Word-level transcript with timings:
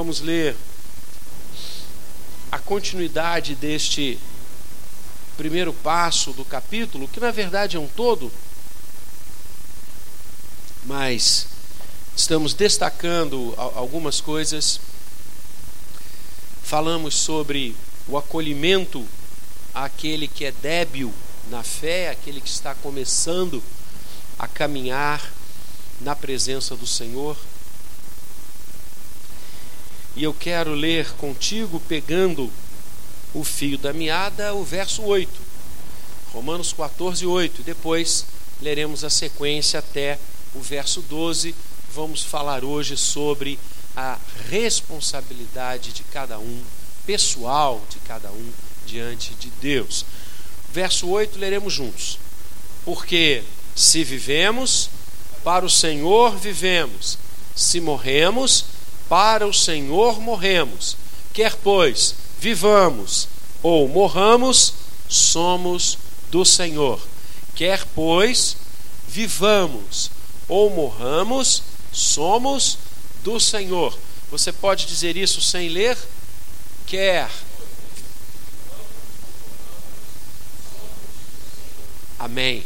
vamos 0.00 0.22
ler 0.22 0.56
a 2.50 2.58
continuidade 2.58 3.54
deste 3.54 4.18
primeiro 5.36 5.74
passo 5.74 6.32
do 6.32 6.42
capítulo, 6.42 7.06
que 7.06 7.20
na 7.20 7.30
verdade 7.30 7.76
é 7.76 7.78
um 7.78 7.86
todo, 7.86 8.32
mas 10.86 11.48
estamos 12.16 12.54
destacando 12.54 13.52
algumas 13.58 14.22
coisas. 14.22 14.80
Falamos 16.62 17.14
sobre 17.14 17.76
o 18.08 18.16
acolhimento 18.16 19.06
àquele 19.74 20.26
que 20.26 20.46
é 20.46 20.52
débil 20.62 21.12
na 21.50 21.62
fé, 21.62 22.08
aquele 22.08 22.40
que 22.40 22.48
está 22.48 22.74
começando 22.74 23.62
a 24.38 24.48
caminhar 24.48 25.30
na 26.00 26.16
presença 26.16 26.74
do 26.74 26.86
Senhor. 26.86 27.36
E 30.16 30.24
eu 30.24 30.34
quero 30.34 30.74
ler 30.74 31.10
contigo, 31.12 31.80
pegando 31.88 32.50
o 33.32 33.44
fio 33.44 33.78
da 33.78 33.92
meada, 33.92 34.54
o 34.54 34.64
verso 34.64 35.02
8. 35.02 35.30
Romanos 36.32 36.72
14, 36.72 37.26
8. 37.26 37.62
Depois 37.62 38.26
leremos 38.60 39.04
a 39.04 39.10
sequência 39.10 39.78
até 39.78 40.18
o 40.54 40.60
verso 40.60 41.00
12. 41.02 41.54
Vamos 41.94 42.22
falar 42.22 42.64
hoje 42.64 42.96
sobre 42.96 43.58
a 43.96 44.18
responsabilidade 44.48 45.92
de 45.92 46.02
cada 46.04 46.38
um, 46.38 46.62
pessoal 47.06 47.82
de 47.90 47.98
cada 48.00 48.30
um 48.30 48.50
diante 48.86 49.34
de 49.34 49.50
Deus. 49.60 50.04
Verso 50.72 51.08
8 51.08 51.38
leremos 51.38 51.72
juntos. 51.72 52.18
Porque 52.84 53.42
se 53.74 54.04
vivemos, 54.04 54.90
para 55.42 55.64
o 55.64 55.70
Senhor 55.70 56.36
vivemos. 56.36 57.18
Se 57.54 57.80
morremos, 57.80 58.64
para 59.10 59.44
o 59.44 59.52
Senhor 59.52 60.20
morremos. 60.20 60.96
Quer, 61.34 61.56
pois, 61.56 62.14
vivamos 62.38 63.26
ou 63.60 63.88
morramos, 63.88 64.72
somos 65.08 65.98
do 66.30 66.44
Senhor. 66.44 67.02
Quer, 67.56 67.84
pois, 67.92 68.56
vivamos 69.08 70.12
ou 70.46 70.70
morramos, 70.70 71.60
somos 71.92 72.78
do 73.24 73.40
Senhor. 73.40 73.98
Você 74.30 74.52
pode 74.52 74.86
dizer 74.86 75.16
isso 75.16 75.40
sem 75.40 75.68
ler? 75.68 75.98
Quer. 76.86 77.28
Amém. 82.16 82.62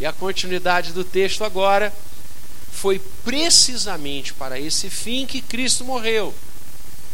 E 0.00 0.06
a 0.06 0.12
continuidade 0.12 0.92
do 0.94 1.04
texto 1.04 1.44
agora 1.44 1.92
foi 2.76 2.98
precisamente 3.24 4.34
para 4.34 4.60
esse 4.60 4.90
fim 4.90 5.24
que 5.24 5.40
Cristo 5.40 5.82
morreu 5.82 6.34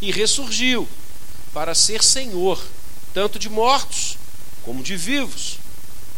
e 0.01 0.11
ressurgiu 0.11 0.89
para 1.55 1.73
ser 1.73 2.03
Senhor, 2.03 2.61
tanto 3.15 3.39
de 3.39 3.49
mortos 3.49 4.19
como 4.65 4.83
de 4.83 4.97
vivos. 4.97 5.59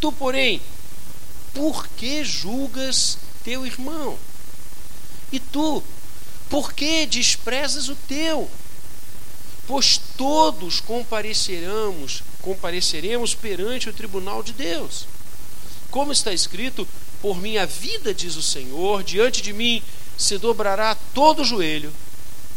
Tu, 0.01 0.11
porém, 0.11 0.59
por 1.53 1.87
que 1.89 2.23
julgas 2.23 3.19
teu 3.43 3.67
irmão? 3.67 4.17
E 5.31 5.39
tu, 5.39 5.83
por 6.49 6.73
que 6.73 7.05
desprezas 7.05 7.87
o 7.87 7.95
teu? 8.07 8.49
Pois 9.67 10.01
todos 10.17 10.79
compareceremos, 10.79 12.23
compareceremos 12.41 13.35
perante 13.35 13.89
o 13.89 13.93
tribunal 13.93 14.41
de 14.41 14.53
Deus. 14.53 15.07
Como 15.91 16.11
está 16.11 16.33
escrito, 16.33 16.87
por 17.25 17.41
minha 17.41 17.65
vida, 17.65 18.13
diz 18.13 18.35
o 18.35 18.43
Senhor, 18.43 19.03
diante 19.03 19.41
de 19.41 19.51
mim 19.51 19.81
se 20.15 20.37
dobrará 20.37 20.93
todo 21.11 21.41
o 21.41 21.43
joelho 21.43 21.91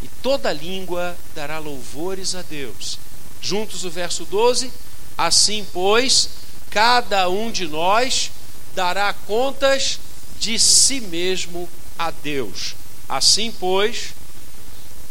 e 0.02 0.08
toda 0.22 0.52
língua 0.52 1.16
dará 1.34 1.58
louvores 1.58 2.34
a 2.34 2.42
Deus. 2.42 2.98
Juntos 3.40 3.86
o 3.86 3.90
verso 3.90 4.26
12: 4.26 4.70
Assim, 5.16 5.66
pois, 5.72 6.28
cada 6.68 7.30
um 7.30 7.50
de 7.50 7.66
nós 7.66 8.30
dará 8.74 9.10
contas 9.14 9.98
de 10.38 10.58
si 10.58 11.00
mesmo 11.00 11.66
a 11.98 12.10
Deus. 12.10 12.74
Assim, 13.08 13.50
pois, 13.50 14.08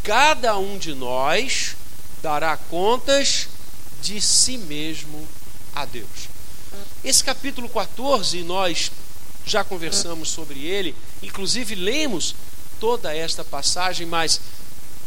cada 0.03 0.55
um 0.59 0.77
de 0.77 0.93
nós 0.93 1.75
dará 2.21 2.55
contas 2.57 3.49
de 4.03 4.21
si 4.21 4.55
mesmo 4.55 5.27
a 5.73 5.83
Deus. 5.83 6.29
Esse 7.03 7.23
capítulo 7.23 7.67
14, 7.67 8.43
nós 8.43 8.91
já 9.47 9.63
conversamos 9.63 10.29
sobre 10.29 10.65
ele, 10.65 10.95
inclusive 11.23 11.73
lemos 11.73 12.35
toda 12.79 13.15
esta 13.15 13.43
passagem, 13.43 14.05
mas 14.05 14.39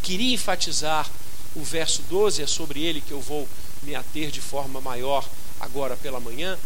queria 0.03 0.35
enfatizar 0.35 1.09
o 1.55 1.63
verso 1.63 2.03
12, 2.09 2.43
é 2.43 2.47
sobre 2.47 2.83
ele 2.83 3.01
que 3.01 3.13
eu 3.13 3.21
vou 3.21 3.49
me 3.83 3.95
ater 3.95 4.31
de 4.31 4.41
forma 4.41 4.81
maior 4.81 5.29
agora 5.61 5.97
pela 5.97 6.19
manhã. 6.19 6.59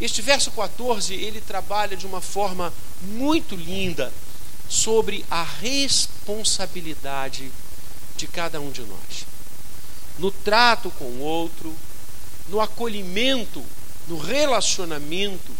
Este 0.00 0.22
verso 0.22 0.50
14, 0.50 1.14
ele 1.14 1.40
trabalha 1.40 1.96
de 1.96 2.06
uma 2.06 2.20
forma 2.20 2.72
muito 3.02 3.54
linda 3.54 4.12
sobre 4.68 5.24
a 5.30 5.42
responsabilidade 5.42 7.52
de 8.16 8.26
cada 8.26 8.60
um 8.60 8.70
de 8.70 8.82
nós. 8.82 9.26
No 10.18 10.30
trato 10.30 10.90
com 10.90 11.04
o 11.04 11.20
outro, 11.20 11.74
no 12.48 12.60
acolhimento, 12.60 13.64
no 14.08 14.18
relacionamento, 14.18 15.52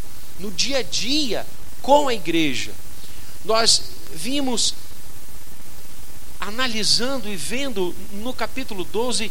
no 0.42 0.50
dia 0.50 0.78
a 0.78 0.82
dia 0.82 1.46
com 1.80 2.08
a 2.08 2.14
igreja. 2.14 2.72
Nós 3.44 3.80
vimos 4.12 4.74
analisando 6.40 7.28
e 7.28 7.36
vendo 7.36 7.94
no 8.14 8.34
capítulo 8.34 8.82
12 8.82 9.30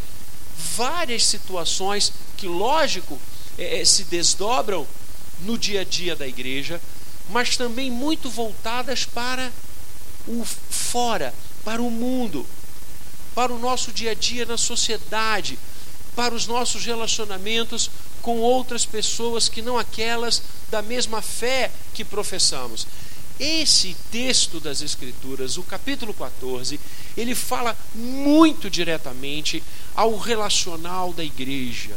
várias 0.78 1.26
situações 1.26 2.14
que, 2.38 2.48
lógico, 2.48 3.20
é, 3.58 3.82
é, 3.82 3.86
se 3.86 4.06
desdobram 4.06 4.88
no 5.42 5.58
dia 5.58 5.82
a 5.82 5.84
dia 5.84 6.16
da 6.16 6.26
igreja, 6.26 6.82
mas 7.30 7.58
também 7.58 7.92
muito 7.92 8.30
voltadas 8.30 9.04
para 9.04 9.52
o 10.26 10.46
fora, 10.46 11.34
para 11.66 11.82
o 11.82 11.92
mundo, 11.92 12.46
para 13.36 13.52
o 13.52 13.60
nosso 13.60 13.92
dia 13.92 14.12
a 14.12 14.16
dia 14.16 14.46
na 14.46 14.58
sociedade, 14.58 15.60
para 16.16 16.34
os 16.34 16.48
nossos 16.48 16.86
relacionamentos 16.86 17.90
com 18.22 18.40
outras 18.40 18.86
pessoas 18.86 19.50
que 19.50 19.62
não 19.62 19.78
aquelas 19.78 20.42
da 20.70 20.82
mesma 20.82 21.22
fé 21.22 21.72
que 21.94 22.06
professamos. 22.06 22.88
Esse 23.40 23.96
texto 24.12 24.60
das 24.60 24.82
Escrituras, 24.82 25.58
o 25.58 25.64
capítulo 25.64 26.14
14, 26.14 26.80
ele 27.18 27.34
fala 27.34 27.76
muito 27.96 28.70
diretamente 28.70 29.64
ao 29.96 30.16
relacional 30.18 31.12
da 31.12 31.24
igreja, 31.24 31.96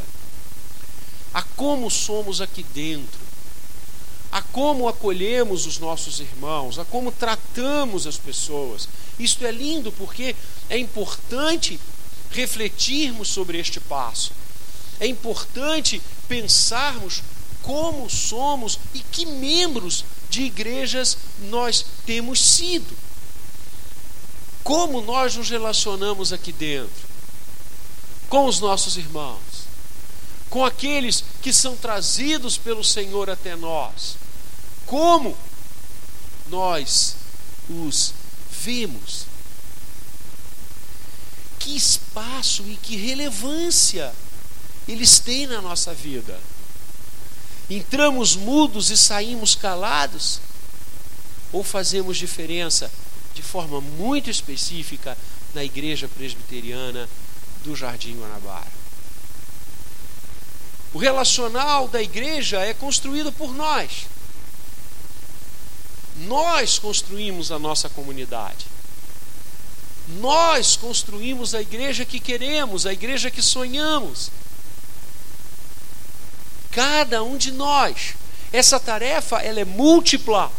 a 1.33 1.43
como 1.43 1.91
somos 1.91 2.41
aqui 2.41 2.65
dentro, 2.73 3.19
a 4.31 4.41
como 4.41 4.87
acolhemos 4.87 5.65
os 5.65 5.77
nossos 5.77 6.19
irmãos, 6.19 6.79
a 6.79 6.85
como 6.85 7.11
tratamos 7.11 8.07
as 8.07 8.17
pessoas. 8.17 8.89
Isto 9.19 9.45
é 9.45 9.51
lindo 9.51 9.91
porque 9.91 10.35
é 10.67 10.77
importante 10.77 11.79
refletirmos 12.31 13.29
sobre 13.29 13.59
este 13.59 13.79
passo. 13.79 14.31
É 14.99 15.07
importante 15.07 16.01
pensarmos 16.27 17.23
como 17.61 18.09
somos 18.09 18.79
e 18.93 18.99
que 18.99 19.25
membros 19.25 20.05
de 20.29 20.43
igrejas 20.43 21.17
nós 21.49 21.85
temos 22.05 22.39
sido. 22.39 22.95
Como 24.63 25.01
nós 25.01 25.35
nos 25.35 25.49
relacionamos 25.49 26.33
aqui 26.33 26.51
dentro 26.51 27.05
com 28.29 28.47
os 28.47 28.59
nossos 28.59 28.97
irmãos, 28.97 29.39
com 30.49 30.65
aqueles 30.65 31.23
que 31.41 31.53
são 31.53 31.75
trazidos 31.77 32.57
pelo 32.57 32.83
Senhor 32.83 33.29
até 33.29 33.55
nós. 33.55 34.17
Como 34.85 35.37
nós 36.47 37.15
os 37.69 38.13
vemos. 38.51 39.25
Que 41.59 41.75
espaço 41.75 42.63
e 42.67 42.75
que 42.75 42.95
relevância 42.95 44.13
eles 44.87 45.19
têm 45.19 45.47
na 45.47 45.61
nossa 45.61 45.93
vida. 45.93 46.39
Entramos 47.69 48.35
mudos 48.35 48.91
e 48.91 48.97
saímos 48.97 49.55
calados? 49.55 50.39
Ou 51.51 51.63
fazemos 51.63 52.17
diferença 52.17 52.91
de 53.33 53.41
forma 53.41 53.81
muito 53.81 54.29
específica 54.29 55.17
na 55.53 55.63
igreja 55.63 56.07
presbiteriana 56.07 57.09
do 57.63 57.75
Jardim 57.75 58.17
Guanabara? 58.17 58.85
O 60.93 60.97
relacional 60.97 61.87
da 61.87 62.01
igreja 62.01 62.61
é 62.61 62.73
construído 62.73 63.31
por 63.31 63.53
nós. 63.53 64.05
Nós 66.27 66.77
construímos 66.79 67.51
a 67.51 67.59
nossa 67.59 67.89
comunidade. 67.89 68.67
Nós 70.19 70.75
construímos 70.77 71.55
a 71.55 71.61
igreja 71.61 72.05
que 72.05 72.19
queremos, 72.19 72.85
a 72.85 72.93
igreja 72.93 73.31
que 73.31 73.41
sonhamos 73.41 74.29
cada 76.75 77.23
um 77.23 77.37
de 77.37 77.53
nós. 77.53 78.15
Essa 78.51 78.77
tarefa 78.77 79.37
ela 79.37 79.61
é 79.61 79.65
múltipla. 79.65 80.51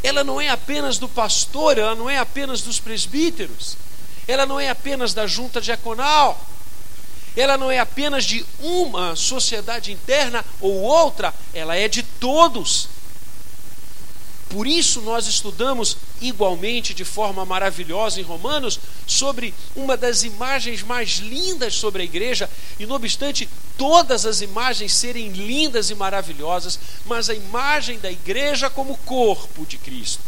Ela 0.00 0.22
não 0.22 0.40
é 0.40 0.48
apenas 0.48 0.96
do 0.96 1.08
pastor, 1.08 1.76
ela 1.76 1.96
não 1.96 2.08
é 2.08 2.18
apenas 2.18 2.62
dos 2.62 2.78
presbíteros. 2.78 3.76
ela 4.26 4.46
não 4.46 4.58
é 4.58 4.70
apenas 4.70 5.12
da 5.12 5.26
junta 5.26 5.60
diaconal, 5.60 6.40
ela 7.36 7.58
não 7.58 7.70
é 7.70 7.78
apenas 7.78 8.24
de 8.24 8.46
uma 8.58 9.14
sociedade 9.16 9.92
interna 9.92 10.42
ou 10.60 10.80
outra, 10.80 11.34
ela 11.52 11.76
é 11.76 11.88
de 11.88 12.02
todos. 12.02 12.88
Por 14.48 14.66
isso 14.66 15.00
nós 15.00 15.26
estudamos 15.26 15.96
igualmente 16.20 16.94
de 16.94 17.04
forma 17.04 17.44
maravilhosa 17.44 18.20
em 18.20 18.22
Romanos 18.22 18.78
sobre 19.06 19.52
uma 19.74 19.96
das 19.96 20.22
imagens 20.22 20.82
mais 20.82 21.18
lindas 21.18 21.74
sobre 21.74 22.02
a 22.02 22.04
igreja, 22.04 22.48
e 22.78 22.86
não 22.86 22.96
obstante 22.96 23.48
todas 23.76 24.24
as 24.24 24.40
imagens 24.40 24.94
serem 24.94 25.28
lindas 25.30 25.90
e 25.90 25.94
maravilhosas, 25.94 26.78
mas 27.04 27.28
a 27.28 27.34
imagem 27.34 27.98
da 27.98 28.10
igreja 28.10 28.70
como 28.70 28.96
corpo 28.98 29.66
de 29.66 29.78
Cristo 29.78 30.22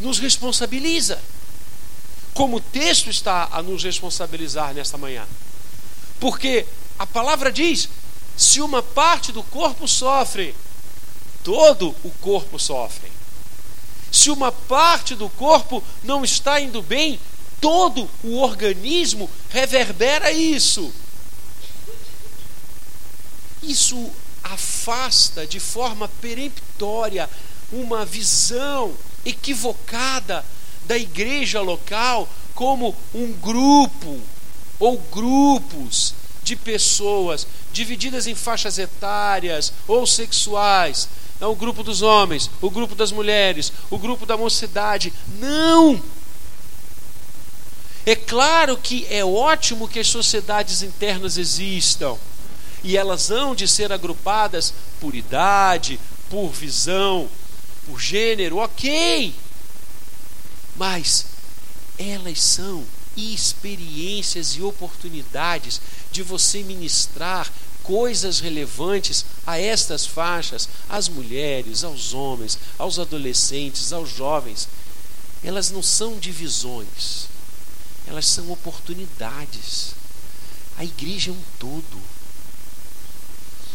nos 0.00 0.18
responsabiliza. 0.18 1.18
Como 2.34 2.56
o 2.56 2.60
texto 2.60 3.08
está 3.08 3.48
a 3.50 3.62
nos 3.62 3.82
responsabilizar 3.82 4.74
nesta 4.74 4.98
manhã. 4.98 5.26
Porque 6.20 6.66
a 6.98 7.06
palavra 7.06 7.50
diz: 7.50 7.88
se 8.36 8.60
uma 8.60 8.82
parte 8.82 9.32
do 9.32 9.42
corpo 9.42 9.88
sofre, 9.88 10.54
todo 11.46 11.94
o 12.02 12.10
corpo 12.20 12.58
sofre. 12.58 13.08
Se 14.10 14.32
uma 14.32 14.50
parte 14.50 15.14
do 15.14 15.28
corpo 15.28 15.80
não 16.02 16.24
está 16.24 16.60
indo 16.60 16.82
bem, 16.82 17.20
todo 17.60 18.10
o 18.24 18.38
organismo 18.38 19.30
reverbera 19.50 20.32
isso. 20.32 20.92
Isso 23.62 24.10
afasta 24.42 25.46
de 25.46 25.60
forma 25.60 26.08
peremptória 26.20 27.30
uma 27.70 28.04
visão 28.04 28.92
equivocada 29.24 30.44
da 30.84 30.98
igreja 30.98 31.60
local 31.60 32.28
como 32.56 32.92
um 33.14 33.32
grupo 33.34 34.20
ou 34.80 34.98
grupos 34.98 36.12
de 36.42 36.56
pessoas 36.56 37.46
divididas 37.72 38.26
em 38.26 38.34
faixas 38.34 38.78
etárias 38.78 39.72
ou 39.86 40.06
sexuais, 40.06 41.08
é 41.40 41.46
o 41.46 41.54
grupo 41.54 41.82
dos 41.82 42.02
homens, 42.02 42.50
o 42.60 42.70
grupo 42.70 42.94
das 42.94 43.12
mulheres, 43.12 43.72
o 43.90 43.98
grupo 43.98 44.24
da 44.24 44.36
mocidade. 44.36 45.12
Não! 45.38 46.02
É 48.06 48.14
claro 48.14 48.76
que 48.76 49.06
é 49.10 49.24
ótimo 49.24 49.88
que 49.88 49.98
as 49.98 50.06
sociedades 50.06 50.82
internas 50.82 51.36
existam 51.36 52.16
e 52.84 52.96
elas 52.96 53.30
hão 53.30 53.54
de 53.54 53.66
ser 53.66 53.92
agrupadas 53.92 54.72
por 55.00 55.14
idade, 55.14 55.98
por 56.30 56.50
visão, 56.50 57.28
por 57.84 58.00
gênero, 58.00 58.58
ok. 58.58 59.34
Mas 60.76 61.26
elas 61.98 62.40
são 62.40 62.84
experiências 63.16 64.50
e 64.50 64.62
oportunidades 64.62 65.80
de 66.12 66.22
você 66.22 66.62
ministrar 66.62 67.50
coisas 67.86 68.40
relevantes 68.40 69.24
a 69.46 69.58
estas 69.58 70.04
faixas, 70.04 70.68
às 70.88 71.08
mulheres, 71.08 71.84
aos 71.84 72.12
homens, 72.12 72.58
aos 72.76 72.98
adolescentes, 72.98 73.92
aos 73.92 74.10
jovens. 74.10 74.68
Elas 75.42 75.70
não 75.70 75.82
são 75.82 76.18
divisões, 76.18 77.28
elas 78.06 78.26
são 78.26 78.50
oportunidades. 78.50 79.94
A 80.76 80.84
igreja 80.84 81.30
é 81.30 81.32
um 81.32 81.42
todo. 81.60 82.02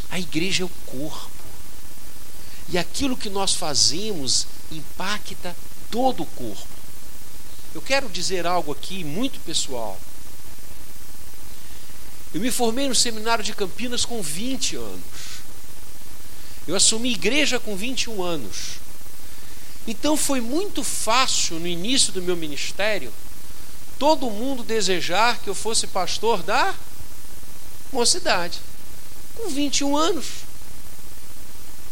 A 0.10 0.20
igreja 0.20 0.64
é 0.64 0.66
o 0.66 0.70
corpo. 0.86 1.32
E 2.68 2.78
aquilo 2.78 3.16
que 3.16 3.30
nós 3.30 3.54
fazemos 3.54 4.46
impacta 4.70 5.56
todo 5.90 6.24
o 6.24 6.26
corpo. 6.26 6.68
Eu 7.74 7.82
quero 7.82 8.10
dizer 8.10 8.46
algo 8.46 8.74
aqui 8.74 9.06
muito 9.06 9.40
pessoal. 9.40 9.98
Eu 12.34 12.40
me 12.40 12.50
formei 12.50 12.88
no 12.88 12.96
seminário 12.96 13.44
de 13.44 13.54
Campinas 13.54 14.06
com 14.06 14.22
20 14.22 14.78
anos. 14.78 15.02
Eu 16.68 16.76
assumi 16.76 17.12
igreja 17.12 17.60
com 17.60 17.76
21 17.76 18.24
anos. 18.24 18.80
Então 19.86 20.16
foi 20.16 20.40
muito 20.40 20.84
fácil 20.84 21.60
no 21.60 21.68
início 21.68 22.14
do 22.14 22.22
meu 22.22 22.36
ministério 22.36 23.12
todo 23.98 24.30
mundo 24.30 24.64
desejar 24.64 25.40
que 25.40 25.50
eu 25.50 25.56
fosse 25.56 25.88
pastor 25.88 26.42
da 26.42 26.74
mocidade. 27.92 28.60
Com 29.36 29.50
21 29.50 29.98
anos. 29.98 30.26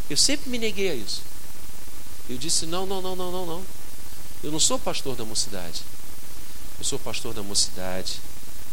Eu 0.09 0.17
sempre 0.17 0.49
me 0.49 0.57
neguei 0.57 0.89
a 0.89 0.95
isso. 0.95 1.21
Eu 2.29 2.37
disse: 2.37 2.65
não, 2.65 2.85
não, 2.85 3.01
não, 3.01 3.15
não, 3.15 3.31
não, 3.31 3.45
não. 3.45 3.63
Eu 4.43 4.51
não 4.51 4.59
sou 4.59 4.79
pastor 4.79 5.15
da 5.15 5.25
mocidade. 5.25 5.81
Eu 6.77 6.85
sou 6.85 6.97
pastor 6.97 7.33
da 7.33 7.43
mocidade 7.43 8.21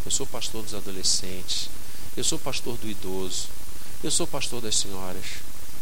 eu 0.06 0.10
sou 0.12 0.24
pastor 0.24 0.62
dos 0.62 0.72
adolescentes. 0.72 1.68
Eu 2.16 2.22
sou 2.22 2.38
pastor 2.38 2.78
do 2.78 2.88
idoso. 2.88 3.48
Eu 4.04 4.10
sou 4.12 4.24
pastor 4.24 4.62
das 4.62 4.76
senhoras. 4.76 5.24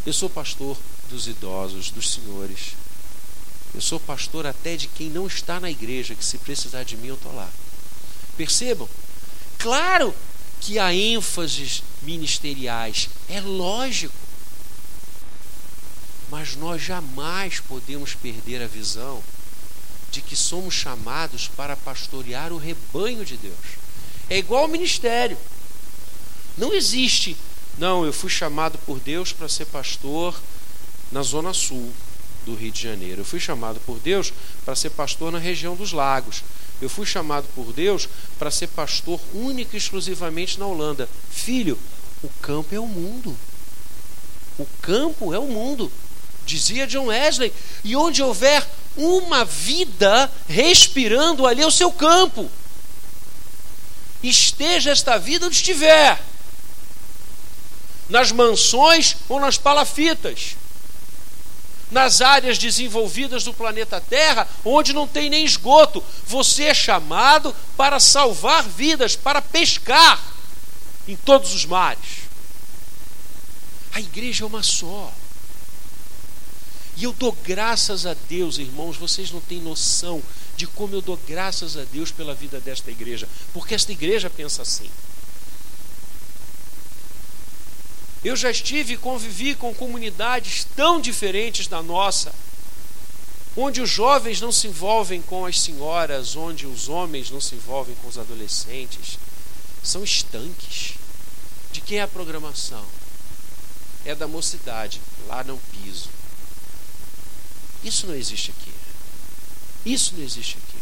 Eu 0.06 0.14
sou 0.14 0.30
pastor 0.30 0.78
dos 1.10 1.28
idosos, 1.28 1.90
dos 1.90 2.10
senhores. 2.10 2.74
Eu 3.74 3.82
sou 3.82 4.00
pastor 4.00 4.46
até 4.46 4.78
de 4.78 4.88
quem 4.88 5.10
não 5.10 5.26
está 5.26 5.60
na 5.60 5.70
igreja, 5.70 6.14
que 6.14 6.24
se 6.24 6.38
precisar 6.38 6.84
de 6.84 6.96
mim, 6.96 7.08
eu 7.08 7.16
estou 7.16 7.34
lá. 7.34 7.50
Percebam? 8.34 8.88
Claro 9.58 10.14
que 10.58 10.78
há 10.78 10.94
ênfases 10.94 11.82
ministeriais, 12.00 13.10
é 13.28 13.42
lógico. 13.42 14.14
Mas 16.30 16.56
nós 16.56 16.80
jamais 16.80 17.60
podemos 17.60 18.14
perder 18.14 18.62
a 18.62 18.66
visão 18.66 19.22
de 20.10 20.22
que 20.22 20.34
somos 20.34 20.72
chamados 20.72 21.46
para 21.48 21.76
pastorear 21.76 22.54
o 22.54 22.58
rebanho 22.58 23.22
de 23.22 23.36
Deus. 23.36 23.83
É 24.28 24.38
igual 24.38 24.62
ao 24.62 24.68
ministério. 24.68 25.36
Não 26.56 26.72
existe, 26.72 27.36
não, 27.76 28.04
eu 28.06 28.12
fui 28.12 28.30
chamado 28.30 28.78
por 28.86 29.00
Deus 29.00 29.32
para 29.32 29.48
ser 29.48 29.66
pastor 29.66 30.40
na 31.10 31.22
Zona 31.22 31.52
Sul 31.52 31.92
do 32.46 32.54
Rio 32.54 32.70
de 32.70 32.82
Janeiro. 32.82 33.22
Eu 33.22 33.24
fui 33.24 33.40
chamado 33.40 33.80
por 33.80 33.98
Deus 33.98 34.32
para 34.64 34.76
ser 34.76 34.90
pastor 34.90 35.32
na 35.32 35.38
região 35.38 35.74
dos 35.74 35.92
lagos. 35.92 36.42
Eu 36.80 36.88
fui 36.88 37.06
chamado 37.06 37.46
por 37.54 37.72
Deus 37.72 38.08
para 38.38 38.50
ser 38.50 38.68
pastor 38.68 39.20
único 39.32 39.74
e 39.74 39.78
exclusivamente 39.78 40.58
na 40.58 40.66
Holanda. 40.66 41.08
Filho, 41.30 41.78
o 42.22 42.28
campo 42.40 42.74
é 42.74 42.78
o 42.78 42.86
mundo. 42.86 43.36
O 44.58 44.66
campo 44.80 45.34
é 45.34 45.38
o 45.38 45.48
mundo, 45.48 45.90
dizia 46.46 46.86
John 46.86 47.06
Wesley. 47.06 47.52
E 47.82 47.96
onde 47.96 48.22
houver 48.22 48.64
uma 48.96 49.44
vida 49.44 50.30
respirando, 50.48 51.44
ali 51.44 51.62
é 51.62 51.66
o 51.66 51.72
seu 51.72 51.90
campo 51.90 52.48
esteja 54.28 54.90
esta 54.90 55.18
vida 55.18 55.46
onde 55.46 55.56
estiver, 55.56 56.20
nas 58.08 58.30
mansões 58.32 59.16
ou 59.28 59.40
nas 59.40 59.56
palafitas, 59.56 60.56
nas 61.90 62.20
áreas 62.20 62.58
desenvolvidas 62.58 63.44
do 63.44 63.54
planeta 63.54 64.00
Terra, 64.00 64.48
onde 64.64 64.92
não 64.92 65.06
tem 65.06 65.30
nem 65.30 65.44
esgoto. 65.44 66.02
Você 66.26 66.64
é 66.64 66.74
chamado 66.74 67.54
para 67.76 68.00
salvar 68.00 68.62
vidas, 68.62 69.16
para 69.16 69.40
pescar 69.40 70.20
em 71.06 71.16
todos 71.16 71.54
os 71.54 71.64
mares. 71.64 72.24
A 73.92 74.00
igreja 74.00 74.44
é 74.44 74.46
uma 74.46 74.62
só. 74.62 75.12
E 76.96 77.04
eu 77.04 77.12
dou 77.12 77.32
graças 77.44 78.06
a 78.06 78.14
Deus, 78.28 78.58
irmãos, 78.58 78.96
vocês 78.96 79.30
não 79.30 79.40
têm 79.40 79.60
noção 79.60 80.22
de 80.56 80.66
como 80.66 80.94
eu 80.94 81.00
dou 81.00 81.18
graças 81.26 81.76
a 81.76 81.84
Deus 81.84 82.10
pela 82.10 82.34
vida 82.34 82.60
desta 82.60 82.90
igreja, 82.90 83.28
porque 83.52 83.74
esta 83.74 83.92
igreja 83.92 84.30
pensa 84.30 84.62
assim. 84.62 84.90
Eu 88.24 88.34
já 88.34 88.50
estive 88.50 88.94
e 88.94 88.96
convivi 88.96 89.54
com 89.54 89.74
comunidades 89.74 90.66
tão 90.74 91.00
diferentes 91.00 91.66
da 91.66 91.82
nossa, 91.82 92.34
onde 93.56 93.82
os 93.82 93.90
jovens 93.90 94.40
não 94.40 94.50
se 94.50 94.66
envolvem 94.66 95.20
com 95.20 95.44
as 95.44 95.60
senhoras, 95.60 96.34
onde 96.34 96.66
os 96.66 96.88
homens 96.88 97.30
não 97.30 97.40
se 97.40 97.54
envolvem 97.54 97.94
com 97.96 98.08
os 98.08 98.18
adolescentes. 98.18 99.18
São 99.82 100.02
estanques. 100.02 100.94
De 101.70 101.80
quem 101.80 101.98
é 101.98 102.02
a 102.02 102.08
programação? 102.08 102.84
É 104.04 104.14
da 104.14 104.26
mocidade. 104.26 105.00
Lá 105.28 105.44
não 105.44 105.58
piso. 105.58 106.08
Isso 107.82 108.06
não 108.06 108.14
existe 108.14 108.50
aqui. 108.50 108.83
Isso 109.84 110.14
não 110.16 110.24
existe 110.24 110.56
aqui. 110.56 110.78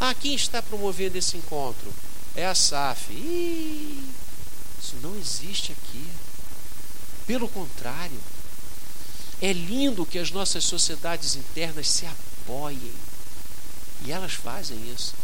Ah, 0.00 0.14
quem 0.14 0.34
está 0.34 0.62
promovendo 0.62 1.18
esse 1.18 1.36
encontro? 1.36 1.92
É 2.34 2.46
a 2.46 2.54
SAF. 2.54 3.12
Ih, 3.12 4.02
isso 4.82 4.96
não 5.02 5.14
existe 5.18 5.72
aqui. 5.72 6.06
Pelo 7.26 7.46
contrário, 7.48 8.18
é 9.42 9.52
lindo 9.52 10.06
que 10.06 10.18
as 10.18 10.30
nossas 10.30 10.64
sociedades 10.64 11.36
internas 11.36 11.88
se 11.88 12.06
apoiem. 12.06 12.92
E 14.06 14.10
elas 14.10 14.32
fazem 14.32 14.90
isso. 14.90 15.14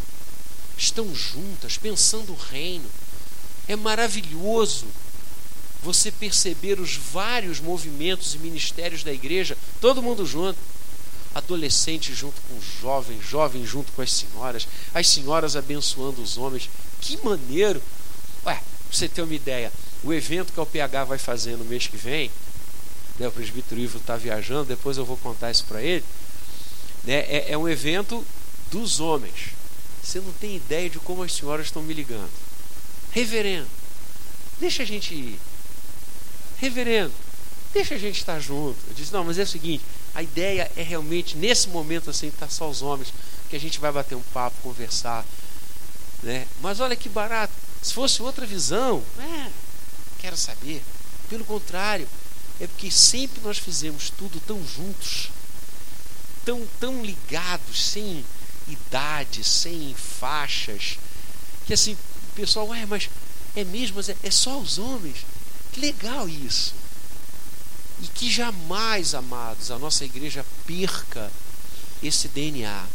Estão 0.77 1.15
juntas, 1.15 1.79
pensando 1.79 2.33
o 2.33 2.37
reino. 2.37 2.89
É 3.67 3.75
maravilhoso 3.75 4.87
você 5.83 6.13
perceber 6.13 6.79
os 6.79 6.97
vários 6.97 7.61
movimentos 7.61 8.35
e 8.35 8.39
ministérios 8.39 9.03
da 9.03 9.13
igreja, 9.13 9.57
todo 9.81 10.03
mundo 10.03 10.27
junto 10.27 10.59
adolescente 11.37 12.15
junto 12.15 12.41
com 12.43 12.61
jovens, 12.81 13.23
jovens 13.23 13.69
junto 13.69 13.93
com 13.93 14.01
as 14.01 14.13
senhoras, 14.13 14.67
as 14.95 15.09
senhoras 15.09 15.55
abençoando 15.55 16.23
os 16.23 16.39
homens. 16.39 16.71
Que 17.01 17.17
maneiro! 17.23 17.83
Ué, 18.45 18.55
pra 18.55 18.63
você 18.91 19.09
ter 19.09 19.23
uma 19.23 19.35
ideia, 19.35 19.71
o 20.03 20.13
evento 20.13 20.53
que 20.53 20.61
o 20.61 20.67
PH 20.67 21.05
vai 21.05 21.19
fazer 21.19 21.57
no 21.57 21.65
mês 21.65 21.87
que 21.87 21.97
vem, 21.97 22.31
né, 23.19 23.29
o 23.29 23.33
presbítero 23.33 23.81
Ivo 23.81 23.99
está 23.99 24.17
viajando, 24.17 24.65
depois 24.65 24.97
eu 24.97 25.05
vou 25.05 25.17
contar 25.19 25.51
isso 25.51 25.65
para 25.65 25.83
ele, 25.83 26.05
né, 27.05 27.19
é, 27.29 27.53
é 27.53 27.59
um 27.59 27.69
evento 27.69 28.25
dos 28.71 29.01
homens. 29.01 29.55
Você 30.03 30.21
não 30.21 30.33
tem 30.33 30.57
ideia 30.57 30.89
de 30.89 30.99
como 30.99 31.23
as 31.23 31.35
senhoras 31.35 31.67
estão 31.67 31.83
me 31.83 31.93
ligando. 31.93 32.31
Reverendo, 33.11 33.69
deixa 34.59 34.83
a 34.85 34.87
gente 34.87 35.13
ir. 35.13 35.39
Reverendo, 36.59 37.13
deixa 37.75 37.95
a 37.95 37.99
gente 37.99 38.19
estar 38.19 38.39
junto. 38.41 38.79
Eu 38.89 38.95
disse, 38.95 39.13
não, 39.13 39.25
mas 39.25 39.39
é 39.39 39.43
o 39.43 39.47
seguinte, 39.47 39.85
a 40.17 40.23
ideia 40.23 40.73
é 40.75 40.83
realmente, 40.83 41.37
nesse 41.37 41.69
momento 41.69 42.09
assim, 42.09 42.29
estar 42.29 42.47
tá 42.47 42.51
só 42.51 42.71
os 42.71 42.81
homens, 42.81 43.13
que 43.51 43.55
a 43.55 43.61
gente 43.61 43.79
vai 43.79 43.93
bater 43.93 44.15
um 44.15 44.23
papo, 44.33 44.57
conversar. 44.63 45.23
Né? 46.23 46.47
Mas 46.63 46.81
olha 46.81 46.97
que 46.97 47.07
barato. 47.07 47.53
Se 47.83 47.93
fosse 47.93 48.23
outra 48.23 48.47
visão, 48.47 49.05
é, 49.19 49.51
quero 50.19 50.35
saber. 50.35 50.83
Pelo 51.29 51.45
contrário, 51.45 52.09
é 52.59 52.67
porque 52.67 52.91
sempre 52.91 53.43
nós 53.43 53.59
fizemos 53.59 54.09
tudo 54.09 54.41
tão 54.41 54.67
juntos, 54.67 55.29
tão, 56.47 56.67
tão 56.81 57.05
ligados, 57.05 57.85
sem 57.91 58.25
idade, 58.67 59.45
sem 59.45 59.95
faixas, 59.95 60.99
que 61.67 61.75
assim, 61.75 61.93
o 61.93 62.35
pessoal, 62.35 62.69
ué, 62.69 62.87
mas 62.87 63.11
é 63.55 63.65
mesmo, 63.65 63.97
mas 63.97 64.09
é, 64.09 64.17
é 64.23 64.31
só 64.31 64.59
os 64.59 64.79
homens? 64.79 65.27
Que 65.73 65.81
legal 65.81 66.27
isso. 66.27 66.73
E 68.03 68.07
que 68.09 68.31
jamais, 68.31 69.15
amados, 69.15 69.71
a 69.71 69.79
nossa 69.79 70.05
igreja 70.05 70.45
perca 70.67 71.31
esse 72.03 72.29
DNA. 72.29 72.87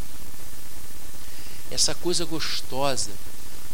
Essa 1.70 1.94
coisa 1.94 2.24
gostosa, 2.24 3.10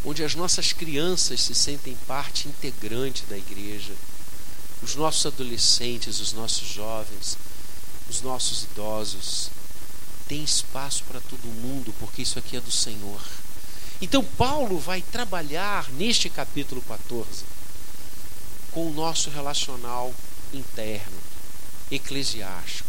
onde 0.04 0.24
as 0.24 0.34
nossas 0.34 0.72
crianças 0.72 1.40
se 1.40 1.54
sentem 1.54 1.96
parte 2.06 2.48
integrante 2.48 3.24
da 3.24 3.36
igreja, 3.36 3.92
os 4.82 4.94
nossos 4.94 5.26
adolescentes, 5.26 6.20
os 6.20 6.32
nossos 6.32 6.68
jovens, 6.68 7.36
os 8.08 8.22
nossos 8.22 8.64
idosos. 8.64 9.50
Tem 10.26 10.42
espaço 10.42 11.04
para 11.04 11.20
todo 11.20 11.42
mundo, 11.46 11.94
porque 11.98 12.22
isso 12.22 12.38
aqui 12.38 12.56
é 12.56 12.60
do 12.60 12.70
Senhor. 12.70 13.20
Então, 14.00 14.22
Paulo 14.22 14.78
vai 14.78 15.02
trabalhar 15.02 15.90
neste 15.92 16.30
capítulo 16.30 16.80
14 16.82 17.44
com 18.70 18.88
o 18.88 18.94
nosso 18.94 19.30
relacional 19.30 20.14
interno, 20.52 21.17
eclesiástico. 21.90 22.88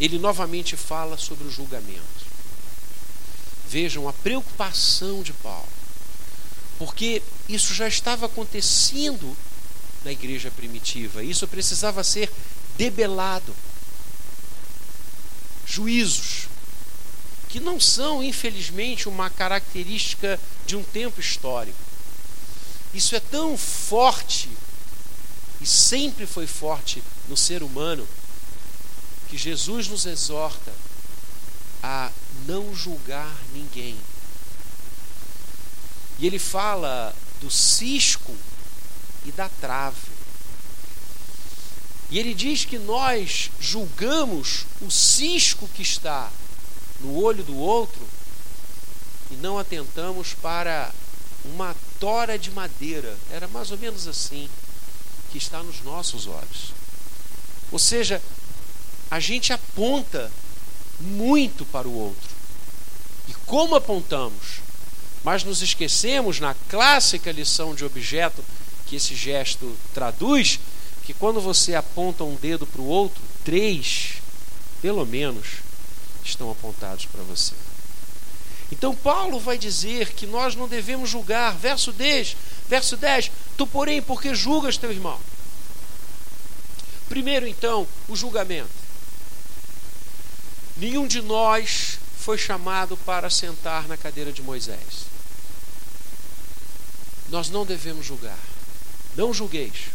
Ele 0.00 0.18
novamente 0.18 0.76
fala 0.76 1.16
sobre 1.16 1.46
o 1.46 1.50
julgamento. 1.50 2.32
Vejam 3.68 4.08
a 4.08 4.12
preocupação 4.12 5.22
de 5.22 5.32
Paulo, 5.32 5.68
porque 6.78 7.22
isso 7.48 7.74
já 7.74 7.88
estava 7.88 8.26
acontecendo 8.26 9.36
na 10.04 10.12
igreja 10.12 10.50
primitiva, 10.50 11.22
isso 11.22 11.46
precisava 11.46 12.02
ser 12.02 12.30
debelado. 12.76 13.54
Juízos, 15.64 16.48
que 17.48 17.60
não 17.60 17.78
são, 17.78 18.22
infelizmente, 18.22 19.08
uma 19.08 19.30
característica 19.30 20.38
de 20.66 20.74
um 20.74 20.82
tempo 20.82 21.20
histórico. 21.20 21.78
Isso 22.92 23.14
é 23.14 23.20
tão 23.20 23.56
forte 23.56 24.50
e 25.62 25.66
sempre 25.66 26.26
foi 26.26 26.46
forte 26.46 27.00
no 27.28 27.36
ser 27.36 27.62
humano 27.62 28.06
que 29.28 29.38
Jesus 29.38 29.86
nos 29.86 30.04
exorta 30.06 30.72
a 31.80 32.10
não 32.46 32.74
julgar 32.74 33.32
ninguém. 33.54 33.96
E 36.18 36.26
ele 36.26 36.38
fala 36.38 37.14
do 37.40 37.48
cisco 37.48 38.36
e 39.24 39.30
da 39.30 39.48
trave. 39.48 40.10
E 42.10 42.18
ele 42.18 42.34
diz 42.34 42.64
que 42.64 42.78
nós 42.78 43.50
julgamos 43.60 44.66
o 44.80 44.90
cisco 44.90 45.68
que 45.68 45.82
está 45.82 46.30
no 47.00 47.14
olho 47.22 47.44
do 47.44 47.56
outro 47.56 48.04
e 49.30 49.36
não 49.36 49.58
atentamos 49.58 50.34
para 50.34 50.92
uma 51.44 51.74
tora 52.00 52.36
de 52.36 52.50
madeira. 52.50 53.16
Era 53.30 53.46
mais 53.48 53.70
ou 53.70 53.78
menos 53.78 54.08
assim 54.08 54.50
que 55.32 55.38
está 55.38 55.62
nos 55.62 55.82
nossos 55.82 56.26
olhos. 56.26 56.74
Ou 57.72 57.78
seja, 57.78 58.20
a 59.10 59.18
gente 59.18 59.50
aponta 59.50 60.30
muito 61.00 61.64
para 61.64 61.88
o 61.88 61.94
outro. 61.94 62.30
E 63.26 63.32
como 63.46 63.74
apontamos? 63.74 64.60
Mas 65.24 65.42
nos 65.42 65.62
esquecemos 65.62 66.38
na 66.38 66.54
clássica 66.68 67.32
lição 67.32 67.74
de 67.74 67.84
objeto 67.84 68.44
que 68.86 68.96
esse 68.96 69.14
gesto 69.14 69.74
traduz, 69.94 70.60
que 71.04 71.14
quando 71.14 71.40
você 71.40 71.74
aponta 71.74 72.24
um 72.24 72.34
dedo 72.34 72.66
para 72.66 72.82
o 72.82 72.86
outro, 72.86 73.22
três, 73.42 74.14
pelo 74.82 75.06
menos, 75.06 75.62
estão 76.22 76.50
apontados 76.50 77.06
para 77.06 77.22
você. 77.22 77.54
Então 78.70 78.94
Paulo 78.94 79.38
vai 79.38 79.56
dizer 79.56 80.12
que 80.12 80.26
nós 80.26 80.54
não 80.54 80.68
devemos 80.68 81.08
julgar, 81.08 81.54
verso 81.56 81.92
10, 81.92 82.36
verso 82.72 82.96
10, 82.96 83.30
tu 83.54 83.66
porém 83.66 84.00
porque 84.00 84.34
julgas 84.34 84.78
teu 84.78 84.90
irmão. 84.90 85.20
Primeiro 87.06 87.46
então, 87.46 87.86
o 88.08 88.16
julgamento. 88.16 88.70
Nenhum 90.78 91.06
de 91.06 91.20
nós 91.20 91.98
foi 92.18 92.38
chamado 92.38 92.96
para 92.96 93.28
sentar 93.28 93.86
na 93.86 93.98
cadeira 93.98 94.32
de 94.32 94.40
Moisés. 94.40 95.04
Nós 97.28 97.50
não 97.50 97.66
devemos 97.66 98.06
julgar. 98.06 98.38
Não 99.14 99.34
julgueis. 99.34 99.90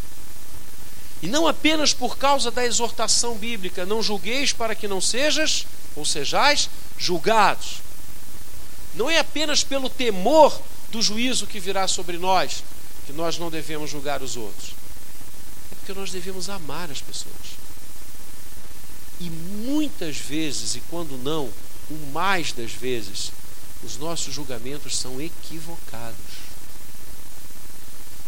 E 1.20 1.28
não 1.28 1.48
apenas 1.48 1.96
por 1.96 2.16
causa 2.16 2.52
da 2.52 2.64
exortação 2.64 3.34
bíblica, 3.40 3.88
não 3.88 4.04
julgueis 4.04 4.54
para 4.54 4.76
que 4.76 4.88
não 4.88 5.02
sejas, 5.02 5.66
ou 5.96 6.06
sejais, 6.06 6.70
julgados. 6.96 7.82
Não 8.94 9.10
é 9.10 9.18
apenas 9.18 9.64
pelo 9.64 9.90
temor 9.90 10.62
do 10.92 11.02
juízo 11.02 11.48
que 11.48 11.60
virá 11.60 11.88
sobre 11.88 12.18
nós 12.18 12.64
que 13.08 13.14
nós 13.14 13.38
não 13.38 13.50
devemos 13.50 13.90
julgar 13.90 14.22
os 14.22 14.36
outros. 14.36 14.72
É 15.72 15.76
porque 15.76 15.94
nós 15.94 16.12
devemos 16.12 16.50
amar 16.50 16.92
as 16.92 17.00
pessoas. 17.00 17.56
E 19.20 19.30
muitas 19.30 20.18
vezes, 20.18 20.76
e 20.76 20.82
quando 20.90 21.18
não, 21.18 21.50
o 21.90 22.12
mais 22.12 22.52
das 22.52 22.72
vezes, 22.72 23.32
os 23.82 23.96
nossos 23.96 24.34
julgamentos 24.34 24.98
são 24.98 25.22
equivocados. 25.22 26.48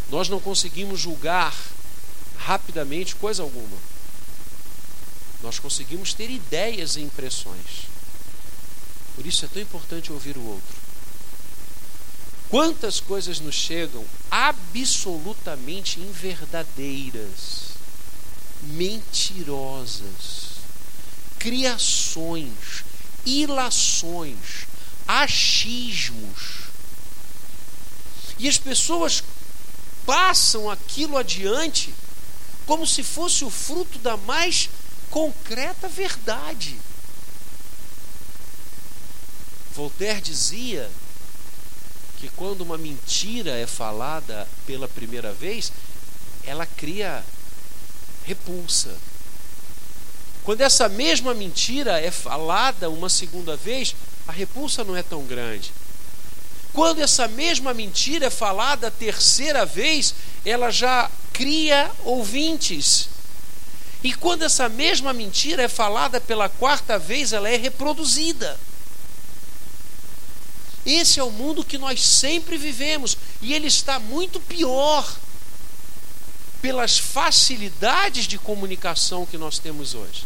Nós 0.09 0.29
não 0.29 0.39
conseguimos 0.39 0.99
julgar 0.99 1.53
rapidamente 2.37 3.15
coisa 3.15 3.43
alguma. 3.43 3.77
Nós 5.43 5.59
conseguimos 5.59 6.13
ter 6.13 6.29
ideias 6.29 6.95
e 6.95 7.01
impressões. 7.01 7.89
Por 9.13 9.25
isso 9.25 9.43
é 9.43 9.47
tão 9.49 9.61
importante 9.61 10.11
ouvir 10.13 10.37
o 10.37 10.45
outro. 10.45 10.88
Quantas 12.49 12.99
coisas 12.99 13.39
nos 13.39 13.53
chegam 13.53 14.03
absolutamente 14.31 15.99
inverdadeiras, 15.99 17.69
mentirosas, 18.63 20.09
criações, 21.37 22.83
ilações, 23.23 24.65
achismos. 25.07 26.69
E 28.39 28.47
as 28.47 28.57
pessoas 28.57 29.23
passam 30.05 30.71
aquilo 30.71 31.17
adiante 31.17 31.93
como 32.65 32.87
se 32.87 33.03
fosse 33.03 33.45
o 33.45 33.49
fruto 33.49 33.99
da 33.99 34.17
mais 34.17 34.69
concreta 35.11 35.87
verdade. 35.87 36.79
Voltaire 39.75 40.21
dizia 40.21 40.89
que 42.19 42.29
quando 42.29 42.61
uma 42.61 42.77
mentira 42.77 43.51
é 43.51 43.65
falada 43.65 44.47
pela 44.65 44.87
primeira 44.87 45.31
vez, 45.31 45.71
ela 46.45 46.65
cria 46.65 47.23
repulsa. 48.25 48.95
Quando 50.43 50.61
essa 50.61 50.89
mesma 50.89 51.33
mentira 51.33 51.99
é 51.99 52.11
falada 52.11 52.89
uma 52.89 53.09
segunda 53.09 53.55
vez, 53.55 53.95
a 54.27 54.31
repulsa 54.31 54.83
não 54.83 54.95
é 54.95 55.03
tão 55.03 55.23
grande. 55.23 55.71
Quando 56.73 57.01
essa 57.01 57.27
mesma 57.27 57.73
mentira 57.73 58.27
é 58.27 58.29
falada 58.29 58.87
a 58.87 58.91
terceira 58.91 59.65
vez, 59.65 60.13
ela 60.45 60.71
já 60.71 61.09
cria 61.33 61.91
ouvintes. 62.03 63.09
E 64.03 64.13
quando 64.13 64.43
essa 64.43 64.69
mesma 64.69 65.13
mentira 65.13 65.63
é 65.63 65.67
falada 65.67 66.21
pela 66.21 66.47
quarta 66.47 66.97
vez, 66.97 67.33
ela 67.33 67.49
é 67.49 67.57
reproduzida. 67.57 68.57
Esse 70.85 71.19
é 71.19 71.23
o 71.23 71.31
mundo 71.31 71.63
que 71.63 71.77
nós 71.77 72.01
sempre 72.01 72.57
vivemos 72.57 73.17
e 73.41 73.53
ele 73.53 73.67
está 73.67 73.99
muito 73.99 74.39
pior 74.39 75.05
pelas 76.61 76.97
facilidades 76.97 78.25
de 78.25 78.37
comunicação 78.37 79.25
que 79.25 79.37
nós 79.37 79.59
temos 79.59 79.93
hoje. 79.93 80.25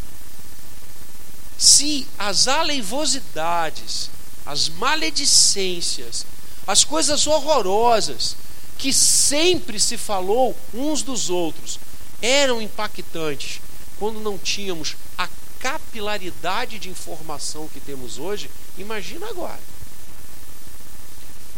se 1.57 2.07
as 2.17 2.47
aleivosidades, 2.47 4.09
as 4.45 4.67
maledicências, 4.67 6.25
as 6.67 6.83
coisas 6.83 7.25
horrorosas 7.27 8.35
que 8.77 8.91
sempre 8.91 9.79
se 9.79 9.95
falou 9.95 10.57
uns 10.73 11.01
dos 11.01 11.29
outros 11.29 11.79
eram 12.21 12.61
impactantes 12.61 13.61
quando 13.97 14.19
não 14.19 14.37
tínhamos 14.37 14.95
a 15.17 15.29
capilaridade 15.59 16.79
de 16.79 16.89
informação 16.89 17.69
que 17.69 17.79
temos 17.79 18.17
hoje, 18.17 18.49
imagina 18.77 19.29
agora. 19.29 19.59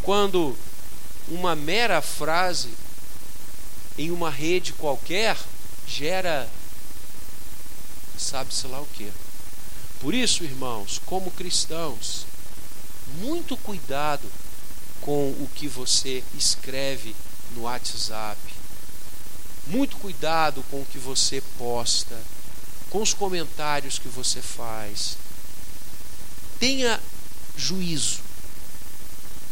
Quando 0.06 0.56
uma 1.26 1.56
mera 1.56 2.00
frase 2.00 2.72
em 3.98 4.12
uma 4.12 4.30
rede 4.30 4.72
qualquer 4.72 5.36
gera 5.84 6.48
sabe-se 8.16 8.68
lá 8.68 8.80
o 8.80 8.86
que. 8.86 9.10
Por 9.98 10.14
isso, 10.14 10.44
irmãos, 10.44 11.00
como 11.04 11.32
cristãos, 11.32 12.24
muito 13.18 13.56
cuidado 13.56 14.30
com 15.00 15.30
o 15.30 15.50
que 15.56 15.66
você 15.66 16.22
escreve 16.38 17.12
no 17.56 17.62
WhatsApp. 17.62 18.38
Muito 19.66 19.96
cuidado 19.96 20.62
com 20.70 20.82
o 20.82 20.86
que 20.86 20.98
você 20.98 21.42
posta, 21.58 22.16
com 22.90 23.02
os 23.02 23.12
comentários 23.12 23.98
que 23.98 24.06
você 24.06 24.40
faz. 24.40 25.18
Tenha 26.60 27.00
juízo, 27.56 28.20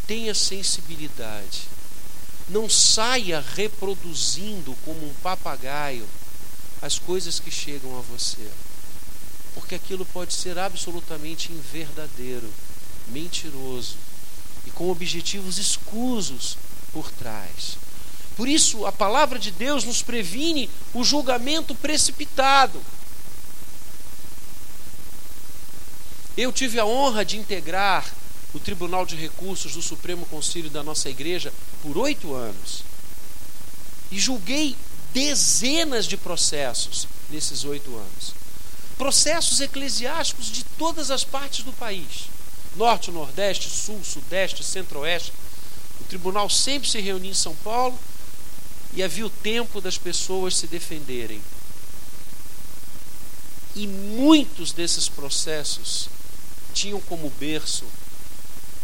tenha 0.07 0.35
sensibilidade. 0.35 1.63
Não 2.49 2.69
saia 2.69 3.45
reproduzindo 3.55 4.77
como 4.85 5.07
um 5.07 5.15
papagaio 5.23 6.07
as 6.83 6.99
coisas 6.99 7.41
que 7.41 7.51
chegam 7.51 7.97
a 7.99 8.03
você, 8.03 8.47
porque 9.55 9.75
aquilo 9.75 10.05
pode 10.05 10.35
ser 10.35 10.59
absolutamente 10.59 11.51
inverdadeiro, 11.51 12.53
mentiroso 13.09 13.97
e 14.67 14.71
com 14.71 14.91
objetivos 14.91 15.57
escusos 15.57 16.59
por 16.93 17.11
trás. 17.11 17.79
Por 18.37 18.49
isso, 18.49 18.85
a 18.85 18.93
palavra 18.93 19.39
de 19.39 19.51
Deus 19.51 19.85
nos 19.85 20.03
previne 20.03 20.69
o 20.93 21.05
julgamento 21.05 21.75
precipitado. 21.75 22.83
Eu 26.37 26.53
tive 26.53 26.81
a 26.81 26.85
honra 26.85 27.25
de 27.25 27.39
integrar 27.39 28.13
o 28.55 28.61
Tribunal 28.61 29.05
de 29.05 29.17
Recursos 29.17 29.73
do 29.73 29.83
Supremo 29.83 30.25
Conselho 30.27 30.71
da 30.71 30.83
nossa 30.83 31.11
igreja 31.11 31.53
por 31.83 31.99
oito 31.99 32.33
anos. 32.33 32.85
E 34.13 34.19
julguei 34.19 34.77
dezenas 35.13 36.07
de 36.07 36.17
processos 36.17 37.09
nesses 37.29 37.65
oito 37.65 37.95
anos. 37.97 38.33
Processos 38.97 39.61
eclesiásticos 39.61 40.47
de 40.47 40.63
todas 40.79 41.11
as 41.11 41.25
partes 41.25 41.65
do 41.65 41.73
país: 41.73 42.29
Norte, 42.77 43.11
Nordeste, 43.11 43.69
Sul, 43.69 44.01
Sudeste, 44.05 44.63
Centro-Oeste. 44.63 45.33
O 46.01 46.05
tribunal 46.05 46.49
sempre 46.49 46.89
se 46.89 47.01
reunia 47.01 47.31
em 47.31 47.35
São 47.35 47.57
Paulo 47.57 47.99
e 48.95 49.03
havia 49.03 49.27
o 49.27 49.31
tempo 49.31 49.81
das 49.81 49.99
pessoas 49.99 50.57
se 50.57 50.69
defenderem. 50.69 51.43
E 53.75 53.89
muitos 53.89 54.73
desses 54.73 55.09
processos 55.09 56.09
tinham 56.73 57.01
como 57.01 57.31
berço 57.31 57.85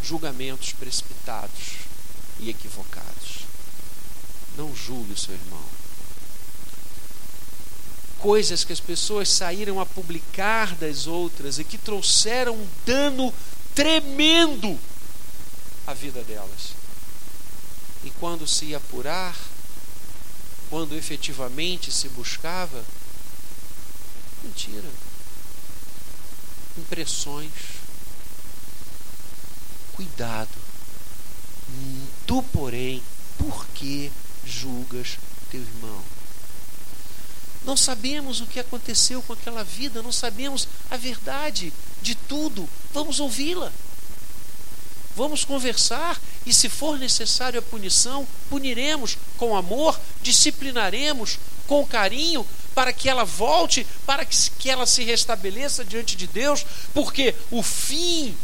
julgamentos 0.03 0.73
precipitados 0.73 1.77
e 2.39 2.49
equivocados. 2.49 3.45
Não 4.57 4.75
julgue 4.75 5.13
o 5.13 5.17
seu 5.17 5.33
irmão. 5.33 5.63
Coisas 8.19 8.63
que 8.63 8.73
as 8.73 8.79
pessoas 8.79 9.29
saíram 9.29 9.79
a 9.79 9.85
publicar 9.85 10.75
das 10.75 11.07
outras 11.07 11.57
e 11.57 11.63
que 11.63 11.77
trouxeram 11.77 12.55
um 12.55 12.67
dano 12.85 13.33
tremendo 13.73 14.79
à 15.87 15.93
vida 15.93 16.23
delas. 16.23 16.73
E 18.03 18.09
quando 18.19 18.47
se 18.47 18.65
ia 18.65 18.77
apurar, 18.77 19.35
quando 20.69 20.95
efetivamente 20.95 21.91
se 21.91 22.09
buscava, 22.09 22.83
mentira. 24.43 24.89
Impressões. 26.77 27.80
Cuidado. 30.01 30.49
Tu, 32.25 32.41
porém, 32.51 33.03
por 33.37 33.67
que 33.67 34.11
julgas 34.43 35.19
teu 35.51 35.61
irmão? 35.61 36.01
Não 37.63 37.77
sabemos 37.77 38.41
o 38.41 38.47
que 38.47 38.59
aconteceu 38.59 39.21
com 39.21 39.33
aquela 39.33 39.63
vida, 39.63 40.01
não 40.01 40.11
sabemos 40.11 40.67
a 40.89 40.97
verdade 40.97 41.71
de 42.01 42.15
tudo. 42.15 42.67
Vamos 42.91 43.19
ouvi-la. 43.19 43.71
Vamos 45.15 45.45
conversar 45.45 46.19
e, 46.47 46.51
se 46.51 46.67
for 46.67 46.97
necessário 46.97 47.59
a 47.59 47.63
punição, 47.63 48.27
puniremos 48.49 49.19
com 49.37 49.55
amor, 49.55 50.01
disciplinaremos 50.23 51.37
com 51.67 51.85
carinho, 51.85 52.43
para 52.73 52.91
que 52.91 53.07
ela 53.07 53.23
volte, 53.23 53.85
para 54.03 54.25
que 54.25 54.67
ela 54.67 54.87
se 54.87 55.03
restabeleça 55.03 55.85
diante 55.85 56.15
de 56.15 56.25
Deus, 56.25 56.65
porque 56.91 57.35
o 57.51 57.61
fim 57.61 58.35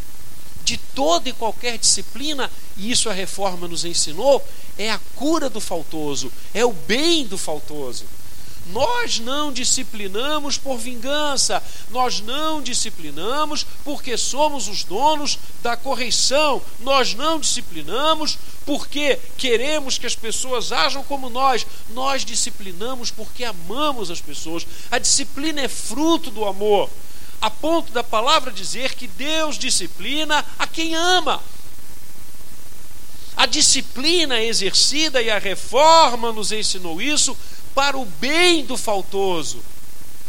de 0.67 0.75
toda 0.75 1.29
e 1.29 1.33
qualquer 1.33 1.77
disciplina, 1.77 2.51
e 2.75 2.91
isso 2.91 3.09
a 3.09 3.13
reforma 3.13 3.69
nos 3.69 3.85
ensinou, 3.85 4.45
é 4.77 4.91
a 4.91 4.99
cura 5.15 5.49
do 5.49 5.61
faltoso, 5.61 6.29
é 6.53 6.65
o 6.65 6.73
bem 6.73 7.25
do 7.25 7.37
faltoso. 7.37 8.03
Nós 8.73 9.17
não 9.17 9.53
disciplinamos 9.53 10.57
por 10.57 10.77
vingança, 10.77 11.63
nós 11.89 12.19
não 12.19 12.61
disciplinamos 12.61 13.65
porque 13.85 14.17
somos 14.17 14.67
os 14.67 14.83
donos 14.83 15.39
da 15.63 15.77
correção, 15.77 16.61
nós 16.81 17.13
não 17.13 17.39
disciplinamos 17.39 18.37
porque 18.65 19.17
queremos 19.37 19.97
que 19.97 20.05
as 20.05 20.17
pessoas 20.17 20.73
ajam 20.73 21.01
como 21.01 21.29
nós, 21.29 21.65
nós 21.91 22.25
disciplinamos 22.25 23.09
porque 23.09 23.45
amamos 23.45 24.11
as 24.11 24.19
pessoas. 24.19 24.67
A 24.91 24.99
disciplina 24.99 25.61
é 25.61 25.69
fruto 25.69 26.29
do 26.29 26.43
amor, 26.43 26.89
a 27.41 27.49
ponto 27.49 27.91
da 27.91 28.03
palavra 28.03 28.51
dizer 28.51 28.95
que 28.95 29.07
Deus 29.07 29.57
disciplina 29.57 30.43
a 30.57 30.65
quem 30.67 30.95
ama. 30.95 31.41
A 33.35 33.45
disciplina 33.45 34.41
exercida 34.41 35.21
e 35.21 35.29
a 35.29 35.37
reforma 35.37 36.31
nos 36.31 36.51
ensinou 36.51 37.01
isso 37.01 37.37
para 37.75 37.95
o 37.97 38.05
bem 38.05 38.65
do 38.65 38.75
faltoso, 38.75 39.63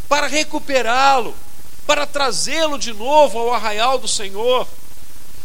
para 0.06 0.26
recuperá-lo, 0.26 1.34
para 1.86 2.06
trazê-lo 2.06 2.78
de 2.78 2.92
novo 2.92 3.38
ao 3.38 3.54
arraial 3.54 3.98
do 3.98 4.06
Senhor, 4.06 4.68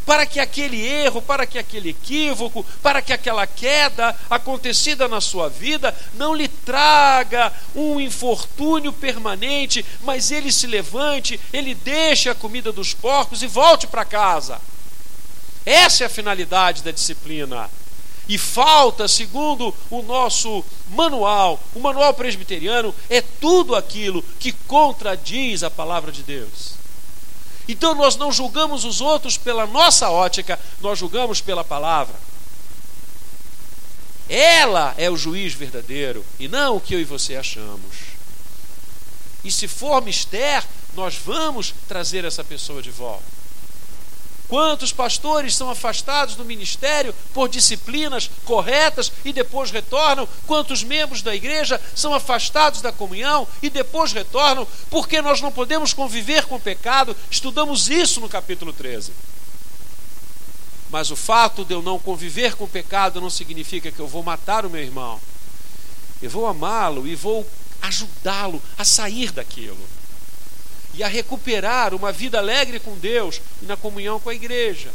para 0.06 0.26
que 0.26 0.40
aquele 0.40 0.86
erro, 0.86 1.22
para 1.22 1.46
que 1.46 1.58
aquele 1.58 1.90
equívoco, 1.90 2.66
para 2.82 3.02
que 3.02 3.14
aquela 3.14 3.48
queda 3.48 4.16
acontecida 4.30 5.08
na 5.08 5.22
sua 5.22 5.50
vida 5.50 5.96
não 6.16 6.34
lhe 6.34 6.48
traga 6.48 7.52
um 7.76 8.00
infortúnio 8.00 8.92
permanente, 8.92 9.86
mas 10.02 10.32
ele 10.32 10.52
se 10.52 10.68
levante, 10.68 11.40
ele 11.52 11.74
deixe 11.74 12.30
a 12.30 12.36
comida 12.36 12.72
dos 12.72 12.94
porcos 12.94 13.42
e 13.42 13.48
volte 13.48 13.88
para 13.88 14.06
casa. 14.06 14.60
Essa 15.66 16.04
é 16.04 16.08
a 16.08 16.10
finalidade 16.10 16.84
da 16.84 16.92
disciplina. 16.92 17.70
E 18.28 18.38
falta, 18.38 19.08
segundo 19.08 19.76
o 19.90 20.02
nosso 20.02 20.64
manual, 20.90 21.60
o 21.76 21.80
manual 21.80 22.14
presbiteriano, 22.14 22.96
é 23.10 23.22
tudo 23.22 23.76
aquilo 23.76 24.24
que 24.40 24.52
contradiz 24.52 25.62
a 25.62 25.70
palavra 25.70 26.12
de 26.12 26.24
Deus. 26.24 26.83
Então 27.68 27.96
nós 27.96 28.16
não 28.16 28.32
julgamos 28.32 28.84
os 28.84 29.02
outros 29.02 29.38
pela 29.38 29.66
nossa 29.66 30.10
ótica, 30.10 30.60
nós 30.82 31.00
julgamos 31.00 31.42
pela 31.42 31.64
palavra. 31.64 32.16
Ela 34.28 34.94
é 34.98 35.10
o 35.10 35.18
juiz 35.18 35.54
verdadeiro 35.54 36.26
e 36.40 36.48
não 36.48 36.78
o 36.78 36.82
que 36.82 36.96
eu 36.96 37.00
e 37.00 37.06
você 37.06 37.36
achamos. 37.36 38.14
E 39.44 39.52
se 39.52 39.68
for 39.68 40.02
mister, 40.02 40.64
nós 40.96 41.16
vamos 41.16 41.74
trazer 41.88 42.24
essa 42.26 42.44
pessoa 42.44 42.82
de 42.82 42.90
volta. 42.90 43.43
Quantos 44.48 44.92
pastores 44.92 45.56
são 45.56 45.70
afastados 45.70 46.36
do 46.36 46.46
ministério 46.46 47.14
por 47.34 47.50
disciplinas 47.50 48.30
corretas 48.46 49.12
e 49.24 49.32
depois 49.32 49.72
retornam? 49.72 50.28
Quantos 50.46 50.84
membros 50.84 51.22
da 51.22 51.34
igreja 51.34 51.80
são 51.96 52.14
afastados 52.14 52.82
da 52.82 52.92
comunhão 52.92 53.48
e 53.62 53.70
depois 53.70 54.12
retornam? 54.12 54.68
Porque 54.90 55.22
nós 55.22 55.42
não 55.42 55.52
podemos 55.52 55.94
conviver 55.94 56.46
com 56.46 56.56
o 56.56 56.60
pecado. 56.60 57.16
Estudamos 57.32 57.90
isso 57.90 58.20
no 58.20 58.30
capítulo 58.30 58.74
13. 58.74 59.12
Mas 60.90 61.10
o 61.10 61.16
fato 61.16 61.66
de 61.66 61.74
eu 61.74 61.82
não 61.82 61.98
conviver 61.98 62.56
com 62.56 62.66
o 62.66 62.70
pecado 62.70 63.20
não 63.20 63.30
significa 63.30 63.92
que 63.92 64.00
eu 64.00 64.08
vou 64.08 64.22
matar 64.22 64.66
o 64.66 64.70
meu 64.70 64.82
irmão. 64.82 65.20
Eu 66.22 66.30
vou 66.30 66.46
amá-lo 66.46 67.08
e 67.08 67.16
vou 67.16 67.48
ajudá-lo 67.82 68.62
a 68.78 68.86
sair 68.86 69.32
daquilo 69.32 70.03
e 70.94 71.04
a 71.04 71.08
recuperar 71.08 71.94
uma 71.94 72.12
vida 72.12 72.38
alegre 72.38 72.80
com 72.80 72.98
Deus 72.98 73.42
e 73.62 73.66
na 73.66 73.76
comunhão 73.76 74.20
com 74.20 74.30
a 74.30 74.36
igreja. 74.36 74.92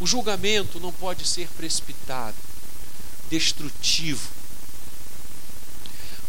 O 0.00 0.06
julgamento 0.06 0.80
não 0.80 0.92
pode 0.92 1.26
ser 1.26 1.48
precipitado, 1.56 2.36
destrutivo. 3.30 4.28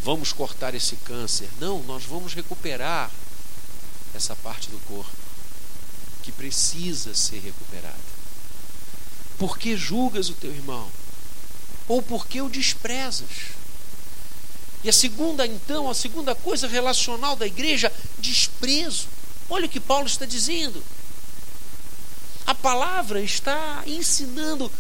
Vamos 0.04 0.32
cortar 0.32 0.76
esse 0.76 0.96
câncer. 0.98 1.50
Não, 1.60 1.82
nós 1.84 2.04
vamos 2.04 2.34
recuperar 2.34 3.10
essa 4.14 4.36
parte 4.36 4.70
do 4.70 4.78
corpo. 4.88 5.26
que 6.22 6.32
precisa 6.32 7.14
ser 7.14 7.40
recuperada. 7.40 7.96
Por 9.38 9.60
que 9.60 9.78
julgas 9.78 10.28
o 10.30 10.34
teu 10.34 10.52
irmão? 10.52 10.90
Ou 11.88 12.02
por 12.02 12.26
que 12.26 12.42
o 12.42 12.50
desprezas? 12.50 13.30
E 14.86 14.90
a 14.90 14.94
segunda, 14.94 15.48
então, 15.48 15.90
a 15.90 15.96
segunda 15.96 16.36
coisa 16.36 16.68
relacional 16.68 17.36
da 17.36 17.48
igreja, 17.48 17.92
desprezo. 18.20 19.08
Olha 19.50 19.66
o 19.66 19.70
que 19.70 19.80
Paulo 19.80 20.06
está 20.06 20.28
dizendo. 20.28 20.84
A 22.46 22.54
palavra 22.54 23.20
está 23.20 23.82
ensinando 23.88 24.72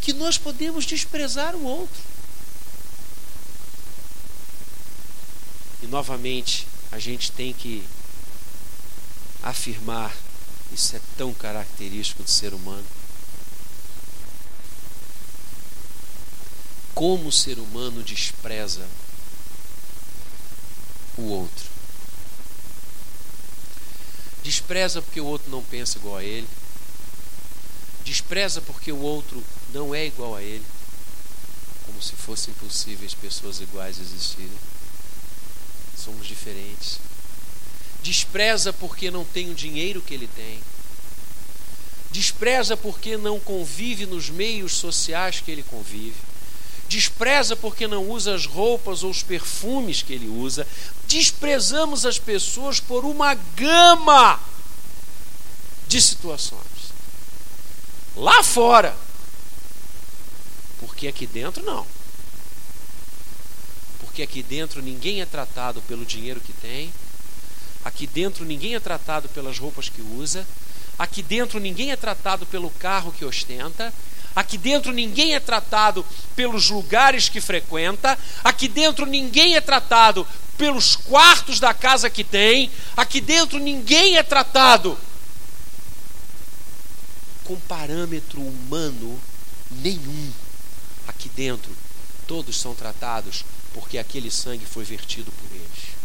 que 0.00 0.12
nós 0.12 0.36
podemos 0.36 0.84
desprezar 0.84 1.54
o 1.54 1.62
outro. 1.62 2.02
E 5.80 5.86
novamente, 5.86 6.66
a 6.90 6.98
gente 6.98 7.30
tem 7.30 7.52
que 7.52 7.84
afirmar 9.44 10.12
isso 10.72 10.96
é 10.96 11.00
tão 11.16 11.32
característico 11.32 12.24
do 12.24 12.30
ser 12.30 12.52
humano. 12.52 12.86
Como 16.92 17.28
o 17.28 17.32
ser 17.32 17.60
humano 17.60 18.02
despreza 18.02 18.88
o 21.20 21.28
outro. 21.28 21.68
Despreza 24.42 25.02
porque 25.02 25.20
o 25.20 25.26
outro 25.26 25.50
não 25.50 25.62
pensa 25.62 25.98
igual 25.98 26.16
a 26.16 26.24
ele. 26.24 26.48
Despreza 28.04 28.60
porque 28.60 28.90
o 28.90 28.98
outro 28.98 29.44
não 29.72 29.94
é 29.94 30.06
igual 30.06 30.34
a 30.34 30.42
ele. 30.42 30.64
Como 31.86 32.02
se 32.02 32.12
fossem 32.16 32.54
possíveis 32.54 33.14
pessoas 33.14 33.60
iguais 33.60 33.98
existirem. 33.98 34.58
Somos 35.96 36.26
diferentes 36.26 36.98
despreza 38.02 38.72
porque 38.72 39.10
não 39.10 39.24
tem 39.24 39.50
o 39.50 39.54
dinheiro 39.54 40.02
que 40.02 40.14
ele 40.14 40.28
tem, 40.28 40.60
despreza 42.10 42.76
porque 42.76 43.16
não 43.16 43.38
convive 43.38 44.06
nos 44.06 44.30
meios 44.30 44.74
sociais 44.74 45.40
que 45.40 45.50
ele 45.50 45.62
convive, 45.62 46.16
despreza 46.90 47.54
porque 47.54 47.86
não 47.86 48.10
usa 48.10 48.34
as 48.34 48.44
roupas 48.44 49.02
ou 49.02 49.10
os 49.10 49.22
perfumes 49.22 50.02
que 50.02 50.12
ele 50.12 50.28
usa, 50.28 50.66
desprezamos 51.06 52.04
as 52.04 52.18
pessoas 52.18 52.80
por 52.80 53.04
uma 53.04 53.32
gama 53.34 54.38
de 55.88 56.02
situações. 56.02 56.60
Lá 58.16 58.42
fora, 58.42 58.94
porque 60.80 61.08
aqui 61.08 61.26
dentro 61.26 61.64
não. 61.64 61.86
Porque 64.00 64.22
aqui 64.22 64.42
dentro 64.42 64.82
ninguém 64.82 65.22
é 65.22 65.26
tratado 65.26 65.80
pelo 65.82 66.04
dinheiro 66.04 66.40
que 66.40 66.52
tem, 66.54 66.92
Aqui 67.84 68.06
dentro 68.06 68.44
ninguém 68.44 68.74
é 68.74 68.80
tratado 68.80 69.28
pelas 69.30 69.58
roupas 69.58 69.88
que 69.88 70.02
usa. 70.02 70.46
Aqui 70.98 71.22
dentro 71.22 71.58
ninguém 71.58 71.92
é 71.92 71.96
tratado 71.96 72.44
pelo 72.44 72.70
carro 72.70 73.12
que 73.12 73.24
ostenta. 73.24 73.92
Aqui 74.34 74.56
dentro 74.56 74.92
ninguém 74.92 75.34
é 75.34 75.40
tratado 75.40 76.04
pelos 76.36 76.70
lugares 76.70 77.28
que 77.28 77.40
frequenta. 77.40 78.18
Aqui 78.44 78.68
dentro 78.68 79.06
ninguém 79.06 79.56
é 79.56 79.60
tratado 79.60 80.26
pelos 80.56 80.96
quartos 80.96 81.58
da 81.58 81.74
casa 81.74 82.08
que 82.08 82.24
tem. 82.24 82.70
Aqui 82.96 83.20
dentro 83.20 83.58
ninguém 83.58 84.16
é 84.16 84.22
tratado 84.22 84.96
com 87.44 87.56
parâmetro 87.60 88.40
humano 88.40 89.20
nenhum. 89.70 90.32
Aqui 91.08 91.28
dentro 91.28 91.76
todos 92.26 92.60
são 92.60 92.74
tratados 92.74 93.44
porque 93.74 93.98
aquele 93.98 94.30
sangue 94.30 94.66
foi 94.66 94.84
vertido 94.84 95.32
por 95.32 95.56
eles 95.56 96.00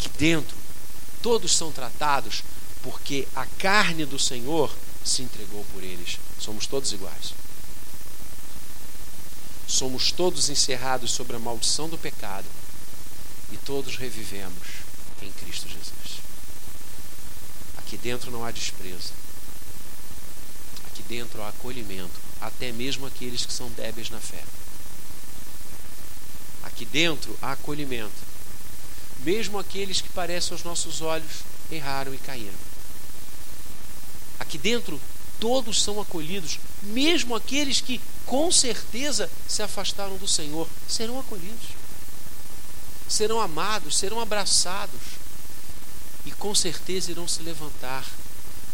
aqui 0.00 0.08
dentro, 0.16 0.56
todos 1.20 1.54
são 1.54 1.70
tratados 1.70 2.42
porque 2.82 3.28
a 3.36 3.44
carne 3.44 4.06
do 4.06 4.18
Senhor 4.18 4.74
se 5.04 5.22
entregou 5.22 5.64
por 5.72 5.82
eles. 5.82 6.18
Somos 6.38 6.66
todos 6.66 6.92
iguais. 6.92 7.34
Somos 9.66 10.10
todos 10.12 10.48
encerrados 10.48 11.12
sobre 11.12 11.36
a 11.36 11.38
maldição 11.38 11.88
do 11.88 11.96
pecado 11.96 12.46
e 13.52 13.56
todos 13.56 13.96
revivemos 13.96 14.68
em 15.22 15.30
Cristo 15.30 15.68
Jesus. 15.68 16.20
Aqui 17.78 17.96
dentro 17.96 18.30
não 18.30 18.44
há 18.44 18.50
desprezo. 18.50 19.12
Aqui 20.86 21.02
dentro 21.04 21.42
há 21.42 21.48
acolhimento, 21.48 22.20
até 22.40 22.72
mesmo 22.72 23.06
aqueles 23.06 23.46
que 23.46 23.52
são 23.52 23.70
débeis 23.70 24.10
na 24.10 24.20
fé. 24.20 24.42
Aqui 26.62 26.84
dentro 26.84 27.36
há 27.40 27.52
acolhimento 27.52 28.30
mesmo 29.24 29.58
aqueles 29.58 30.00
que 30.00 30.08
parecem 30.08 30.52
aos 30.52 30.64
nossos 30.64 31.02
olhos 31.02 31.42
erraram 31.70 32.14
e 32.14 32.18
caíram. 32.18 32.69
Aqui 34.40 34.56
dentro, 34.56 34.98
todos 35.38 35.82
são 35.82 36.00
acolhidos, 36.00 36.58
mesmo 36.82 37.34
aqueles 37.34 37.80
que 37.80 38.00
com 38.26 38.50
certeza 38.50 39.30
se 39.46 39.62
afastaram 39.62 40.16
do 40.16 40.26
Senhor, 40.26 40.66
serão 40.88 41.20
acolhidos, 41.20 41.68
serão 43.08 43.40
amados, 43.40 43.96
serão 43.96 44.18
abraçados 44.18 45.00
e 46.24 46.32
com 46.32 46.54
certeza 46.54 47.10
irão 47.10 47.28
se 47.28 47.42
levantar. 47.42 48.04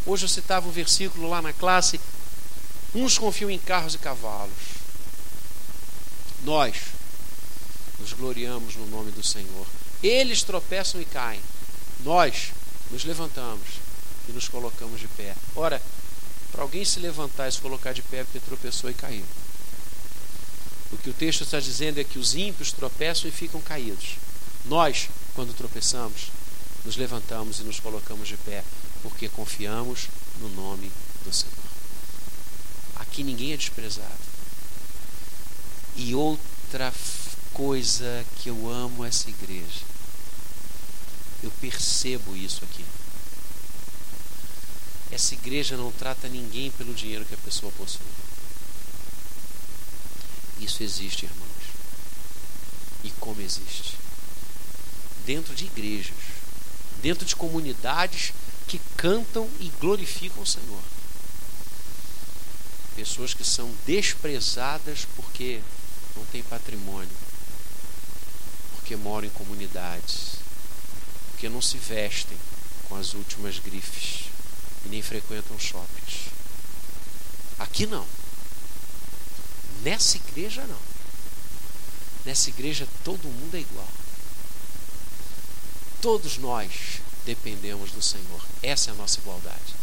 Hoje 0.06 0.24
eu 0.24 0.28
citava 0.28 0.68
um 0.68 0.72
versículo 0.72 1.28
lá 1.28 1.42
na 1.42 1.52
classe: 1.52 2.00
uns 2.94 3.18
confiam 3.18 3.50
em 3.50 3.58
carros 3.58 3.94
e 3.94 3.98
cavalos, 3.98 4.54
nós 6.44 6.76
nos 7.98 8.12
gloriamos 8.12 8.76
no 8.76 8.86
nome 8.86 9.10
do 9.10 9.22
Senhor. 9.22 9.66
Eles 10.02 10.42
tropeçam 10.42 11.00
e 11.00 11.04
caem. 11.04 11.40
Nós 12.00 12.52
nos 12.90 13.04
levantamos 13.04 13.85
e 14.28 14.32
nos 14.32 14.48
colocamos 14.48 15.00
de 15.00 15.08
pé. 15.08 15.34
Ora, 15.54 15.80
para 16.52 16.62
alguém 16.62 16.84
se 16.84 17.00
levantar 17.00 17.48
e 17.48 17.52
se 17.52 17.60
colocar 17.60 17.92
de 17.92 18.02
pé 18.02 18.24
porque 18.24 18.40
tropeçou 18.40 18.90
e 18.90 18.94
caiu. 18.94 19.24
O 20.92 20.96
que 20.96 21.10
o 21.10 21.14
texto 21.14 21.42
está 21.42 21.58
dizendo 21.58 21.98
é 21.98 22.04
que 22.04 22.18
os 22.18 22.34
ímpios 22.34 22.72
tropeçam 22.72 23.28
e 23.28 23.32
ficam 23.32 23.60
caídos. 23.60 24.16
Nós, 24.64 25.08
quando 25.34 25.56
tropeçamos, 25.56 26.30
nos 26.84 26.96
levantamos 26.96 27.60
e 27.60 27.64
nos 27.64 27.80
colocamos 27.80 28.28
de 28.28 28.36
pé, 28.36 28.64
porque 29.02 29.28
confiamos 29.28 30.08
no 30.40 30.48
nome 30.50 30.90
do 31.24 31.32
Senhor. 31.32 31.54
Aqui 32.96 33.22
ninguém 33.22 33.52
é 33.52 33.56
desprezado. 33.56 34.08
E 35.96 36.14
outra 36.14 36.92
coisa 37.52 38.24
que 38.36 38.50
eu 38.50 38.70
amo 38.70 39.04
essa 39.04 39.28
igreja. 39.30 39.80
Eu 41.42 41.50
percebo 41.60 42.36
isso 42.36 42.64
aqui. 42.64 42.84
Essa 45.10 45.34
igreja 45.34 45.76
não 45.76 45.92
trata 45.92 46.28
ninguém 46.28 46.70
pelo 46.72 46.94
dinheiro 46.94 47.24
que 47.24 47.34
a 47.34 47.38
pessoa 47.38 47.72
possui. 47.72 48.06
Isso 50.58 50.82
existe, 50.82 51.26
irmãos. 51.26 51.46
E 53.04 53.10
como 53.12 53.40
existe? 53.40 53.96
Dentro 55.24 55.54
de 55.54 55.66
igrejas, 55.66 56.16
dentro 57.02 57.24
de 57.24 57.36
comunidades 57.36 58.32
que 58.66 58.80
cantam 58.96 59.48
e 59.60 59.68
glorificam 59.80 60.42
o 60.42 60.46
Senhor. 60.46 60.82
Pessoas 62.96 63.34
que 63.34 63.44
são 63.44 63.72
desprezadas 63.84 65.06
porque 65.14 65.60
não 66.16 66.24
têm 66.26 66.42
patrimônio, 66.42 67.16
porque 68.74 68.96
moram 68.96 69.28
em 69.28 69.30
comunidades, 69.30 70.36
porque 71.30 71.48
não 71.48 71.60
se 71.60 71.76
vestem 71.76 72.38
com 72.88 72.96
as 72.96 73.12
últimas 73.12 73.58
grifes 73.58 74.35
e 74.86 74.88
nem 74.88 75.02
frequentam 75.02 75.58
shoppings. 75.58 76.30
Aqui 77.58 77.86
não. 77.86 78.06
Nessa 79.82 80.16
igreja 80.16 80.64
não. 80.66 80.78
Nessa 82.24 82.50
igreja 82.50 82.88
todo 83.04 83.28
mundo 83.28 83.56
é 83.56 83.60
igual. 83.60 83.88
Todos 86.00 86.38
nós 86.38 87.00
dependemos 87.24 87.90
do 87.90 88.02
Senhor. 88.02 88.42
Essa 88.62 88.90
é 88.90 88.92
a 88.92 88.96
nossa 88.96 89.18
igualdade. 89.18 89.74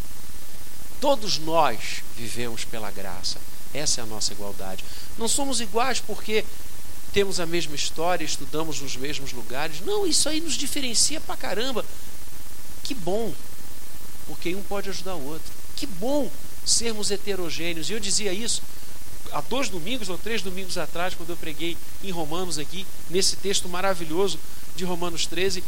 Todos 1.00 1.38
nós 1.38 2.04
vivemos 2.16 2.64
pela 2.64 2.90
graça. 2.90 3.40
Essa 3.74 4.02
é 4.02 4.04
a 4.04 4.08
nossa 4.08 4.32
igualdade. 4.32 4.84
Não 5.18 5.28
somos 5.28 5.60
iguais 5.60 6.00
porque 6.00 6.46
temos 7.12 7.40
a 7.40 7.46
mesma 7.46 7.76
história, 7.76 8.24
estudamos 8.24 8.80
nos 8.80 8.96
mesmos 8.96 9.34
lugares. 9.34 9.82
Não, 9.82 10.08
isso 10.08 10.30
aí 10.30 10.40
nos 10.40 10.54
diferencia 10.54 11.20
pra 11.20 11.36
caramba. 11.36 11.86
Que 12.84 12.94
bom, 12.94 13.34
porque 14.28 14.56
um 14.56 14.64
pode 14.64 14.90
ajudar 14.90 15.16
o 15.16 15.26
outro. 15.26 15.52
Que 15.76 15.86
bom 15.86 16.30
sermos 16.66 17.12
heterogêneos. 17.12 17.90
E 17.90 17.94
eu 17.94 18.00
dizia 18.00 18.34
isso 18.34 18.62
há 19.32 19.42
dois 19.42 19.70
domingos 19.70 20.10
ou 20.10 20.18
três 20.18 20.42
domingos 20.42 20.78
atrás, 20.78 21.14
quando 21.14 21.32
eu 21.32 21.38
preguei 21.38 21.78
em 22.04 22.12
Romanos 22.12 22.58
aqui, 22.58 22.86
nesse 23.10 23.36
texto 23.36 23.68
maravilhoso 23.68 24.40
de 24.76 24.84
Romanos 24.84 25.26
13. 25.26 25.64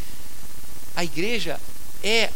A 0.95 1.03
igreja 1.03 1.59
é 2.03 2.31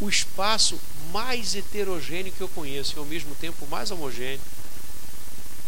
o 0.00 0.08
espaço 0.08 0.78
mais 1.12 1.54
heterogêneo 1.54 2.32
que 2.32 2.40
eu 2.40 2.48
conheço 2.48 2.94
e 2.96 2.98
ao 2.98 3.04
mesmo 3.04 3.34
tempo 3.34 3.66
mais 3.66 3.90
homogêneo 3.90 4.40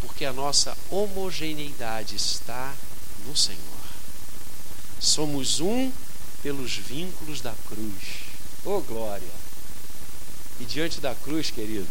porque 0.03 0.25
a 0.25 0.33
nossa 0.33 0.77
homogeneidade 0.91 2.15
está 2.17 2.75
no 3.25 3.35
Senhor. 3.35 3.57
Somos 4.99 5.61
um 5.61 5.91
pelos 6.41 6.75
vínculos 6.75 7.39
da 7.39 7.53
cruz. 7.67 8.03
Oh 8.65 8.81
glória! 8.81 9.42
E 10.59 10.65
diante 10.65 10.99
da 11.01 11.15
cruz, 11.15 11.49
querido, 11.49 11.87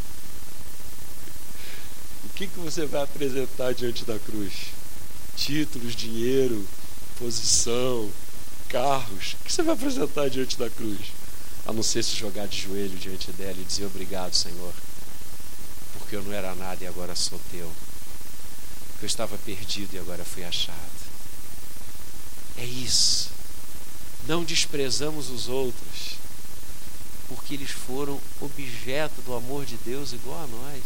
o 2.24 2.28
que, 2.30 2.46
que 2.46 2.58
você 2.58 2.86
vai 2.86 3.02
apresentar 3.02 3.74
diante 3.74 4.04
da 4.04 4.18
cruz? 4.18 4.52
Títulos, 5.36 5.94
dinheiro, 5.94 6.66
posição, 7.18 8.10
carros. 8.68 9.36
O 9.40 9.44
que 9.44 9.52
você 9.52 9.62
vai 9.62 9.74
apresentar 9.74 10.30
diante 10.30 10.58
da 10.58 10.70
cruz? 10.70 10.98
A 11.66 11.72
não 11.72 11.82
ser 11.82 12.02
se 12.02 12.16
jogar 12.16 12.46
de 12.46 12.60
joelho 12.60 12.96
diante 12.98 13.30
dela 13.32 13.56
e 13.58 13.64
dizer 13.64 13.84
obrigado, 13.86 14.34
Senhor, 14.34 14.72
porque 15.98 16.16
eu 16.16 16.22
não 16.22 16.32
era 16.32 16.54
nada 16.54 16.82
e 16.82 16.86
agora 16.86 17.14
sou 17.14 17.40
teu. 17.50 17.70
Eu 19.00 19.06
estava 19.06 19.36
perdido 19.38 19.94
e 19.94 19.98
agora 19.98 20.24
fui 20.24 20.44
achado. 20.44 20.76
É 22.56 22.64
isso. 22.64 23.30
Não 24.26 24.44
desprezamos 24.44 25.28
os 25.30 25.48
outros, 25.48 26.16
porque 27.34 27.54
eles 27.54 27.70
foram 27.70 28.20
objeto 28.40 29.22
do 29.22 29.34
amor 29.34 29.64
de 29.64 29.76
Deus 29.78 30.12
igual 30.12 30.44
a 30.44 30.46
nós. 30.46 30.82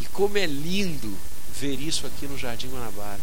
E 0.00 0.06
como 0.06 0.38
é 0.38 0.46
lindo 0.46 1.16
ver 1.58 1.80
isso 1.80 2.06
aqui 2.06 2.26
no 2.26 2.38
Jardim 2.38 2.68
Guanabara. 2.68 3.20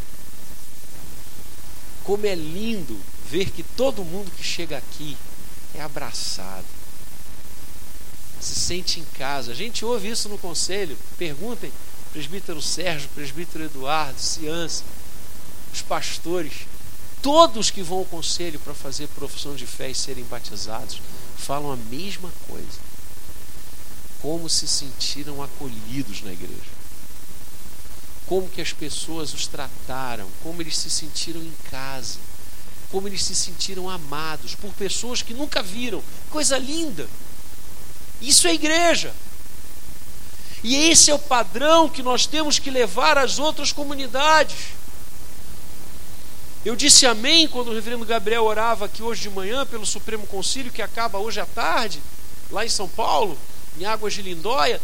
Como 2.03 2.25
é 2.25 2.35
lindo 2.35 2.99
ver 3.29 3.51
que 3.51 3.63
todo 3.63 4.03
mundo 4.03 4.31
que 4.31 4.43
chega 4.43 4.77
aqui 4.77 5.17
é 5.73 5.81
abraçado, 5.81 6.65
se 8.41 8.55
sente 8.55 8.99
em 8.99 9.05
casa. 9.17 9.51
A 9.51 9.55
gente 9.55 9.85
ouve 9.85 10.09
isso 10.09 10.27
no 10.27 10.37
conselho. 10.37 10.97
Perguntem, 11.17 11.71
presbítero 12.11 12.61
Sérgio, 12.61 13.07
presbítero 13.15 13.63
Eduardo, 13.63 14.19
Ciança, 14.19 14.83
os 15.73 15.81
pastores, 15.81 16.65
todos 17.21 17.71
que 17.71 17.83
vão 17.83 17.99
ao 17.99 18.05
conselho 18.05 18.59
para 18.59 18.73
fazer 18.73 19.07
profissão 19.09 19.55
de 19.55 19.65
fé 19.65 19.89
e 19.89 19.95
serem 19.95 20.23
batizados, 20.25 21.01
falam 21.37 21.71
a 21.71 21.77
mesma 21.77 22.31
coisa. 22.47 22.79
Como 24.21 24.49
se 24.49 24.67
sentiram 24.67 25.41
acolhidos 25.41 26.21
na 26.21 26.31
igreja 26.31 26.81
como 28.31 28.47
que 28.47 28.61
as 28.61 28.71
pessoas 28.71 29.33
os 29.33 29.45
trataram, 29.45 30.25
como 30.41 30.61
eles 30.61 30.77
se 30.77 30.89
sentiram 30.89 31.41
em 31.41 31.53
casa, 31.69 32.17
como 32.89 33.05
eles 33.05 33.25
se 33.25 33.35
sentiram 33.35 33.89
amados 33.89 34.55
por 34.55 34.71
pessoas 34.71 35.21
que 35.21 35.33
nunca 35.33 35.61
viram. 35.61 36.01
Coisa 36.29 36.57
linda. 36.57 37.09
Isso 38.21 38.47
é 38.47 38.53
igreja. 38.53 39.13
E 40.63 40.77
esse 40.89 41.11
é 41.11 41.13
o 41.13 41.19
padrão 41.19 41.89
que 41.89 42.01
nós 42.01 42.25
temos 42.25 42.57
que 42.57 42.71
levar 42.71 43.17
às 43.17 43.37
outras 43.37 43.73
comunidades. 43.73 44.55
Eu 46.63 46.75
disse 46.75 47.07
amém 47.07 47.47
quando 47.47 47.69
o 47.69 47.73
reverendo 47.73 48.05
Gabriel 48.05 48.43
orava 48.43 48.85
aqui 48.85 49.01
hoje 49.01 49.21
de 49.21 49.29
manhã 49.31 49.65
pelo 49.65 49.85
Supremo 49.85 50.27
Concílio, 50.27 50.71
que 50.71 50.81
acaba 50.81 51.17
hoje 51.17 51.39
à 51.39 51.45
tarde, 51.45 51.99
lá 52.51 52.63
em 52.63 52.69
São 52.69 52.87
Paulo, 52.87 53.35
em 53.79 53.85
Águas 53.85 54.13
de 54.13 54.21
Lindóia. 54.21 54.79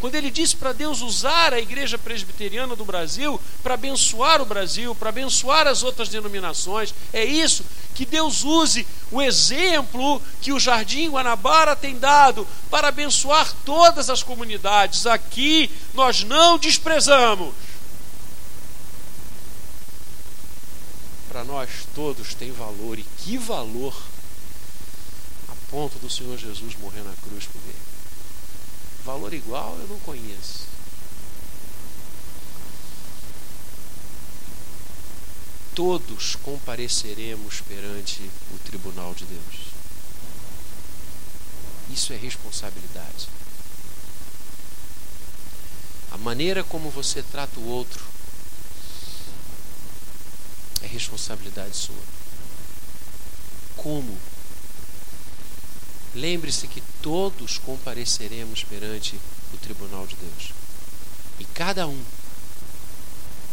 Quando 0.00 0.14
ele 0.14 0.30
disse 0.30 0.56
para 0.56 0.72
Deus 0.72 1.02
usar 1.02 1.52
a 1.52 1.58
igreja 1.58 1.98
presbiteriana 1.98 2.74
do 2.74 2.84
Brasil 2.84 3.38
para 3.62 3.74
abençoar 3.74 4.40
o 4.40 4.46
Brasil, 4.46 4.94
para 4.94 5.08
abençoar 5.10 5.66
as 5.66 5.82
outras 5.82 6.08
denominações, 6.08 6.94
é 7.12 7.24
isso, 7.24 7.64
que 7.94 8.06
Deus 8.06 8.44
use 8.44 8.86
o 9.10 9.20
exemplo 9.20 10.22
que 10.40 10.52
o 10.52 10.60
Jardim 10.60 11.10
Guanabara 11.10 11.74
tem 11.74 11.98
dado 11.98 12.46
para 12.70 12.88
abençoar 12.88 13.52
todas 13.66 14.08
as 14.08 14.22
comunidades. 14.22 15.04
Aqui 15.04 15.70
nós 15.92 16.22
não 16.22 16.56
desprezamos. 16.56 17.52
Para 21.28 21.37
nós 21.48 21.86
todos 21.94 22.34
tem 22.34 22.52
valor, 22.52 22.98
e 22.98 23.02
que 23.02 23.38
valor 23.38 23.96
a 25.48 25.54
ponto 25.70 25.98
do 25.98 26.10
Senhor 26.10 26.36
Jesus 26.36 26.76
morrer 26.76 27.02
na 27.02 27.14
cruz 27.22 27.46
por 27.46 27.60
ele. 27.64 27.88
Valor 29.02 29.32
igual 29.32 29.74
eu 29.80 29.88
não 29.88 29.98
conheço. 30.00 30.68
Todos 35.74 36.36
compareceremos 36.36 37.62
perante 37.62 38.30
o 38.52 38.58
tribunal 38.58 39.14
de 39.14 39.24
Deus. 39.24 39.68
Isso 41.90 42.12
é 42.12 42.16
responsabilidade. 42.16 43.28
A 46.10 46.18
maneira 46.18 46.62
como 46.62 46.90
você 46.90 47.22
trata 47.22 47.58
o 47.58 47.66
outro 47.66 48.07
é 50.82 50.86
responsabilidade 50.86 51.76
sua. 51.76 51.96
Como 53.76 54.18
Lembre-se 56.14 56.66
que 56.66 56.82
todos 57.02 57.58
compareceremos 57.58 58.64
perante 58.64 59.20
o 59.52 59.56
tribunal 59.58 60.06
de 60.06 60.16
Deus. 60.16 60.52
E 61.38 61.44
cada 61.44 61.86
um 61.86 62.02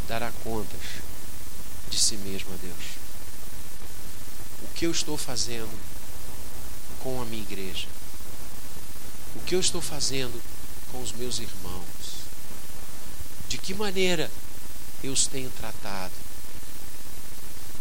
dará 0.07 0.31
contas 0.43 0.81
de 1.89 1.99
si 1.99 2.17
mesmo 2.17 2.53
a 2.53 2.57
Deus. 2.57 2.85
O 4.63 4.67
que 4.73 4.85
eu 4.85 4.91
estou 4.91 5.17
fazendo 5.17 5.79
com 7.01 7.21
a 7.21 7.25
minha 7.25 7.43
igreja? 7.43 7.87
O 9.35 9.39
que 9.41 9.53
eu 9.53 9.59
estou 9.59 9.81
fazendo 9.81 10.41
com 10.91 11.01
os 11.03 11.11
meus 11.11 11.39
irmãos? 11.39 11.83
De 13.49 13.57
que 13.57 13.73
maneira 13.73 14.31
eu 15.03 15.11
os 15.11 15.27
tenho 15.27 15.49
tratado? 15.51 16.24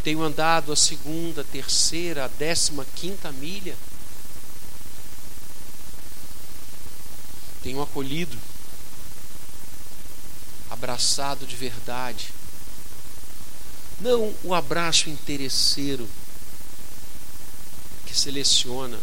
Tenho 0.05 0.23
andado 0.23 0.73
a 0.73 0.77
segunda, 0.77 1.41
a 1.41 1.45
terceira, 1.45 2.27
a 2.27 2.29
décima 2.29 2.87
quinta 2.95 3.33
milha? 3.33 3.75
tenho 7.65 7.81
acolhido, 7.81 8.39
abraçado 10.69 11.47
de 11.47 11.57
verdade. 11.57 12.29
Não 13.99 14.35
o 14.45 14.53
abraço 14.53 15.09
interesseiro 15.09 16.07
que 18.05 18.15
seleciona, 18.15 19.01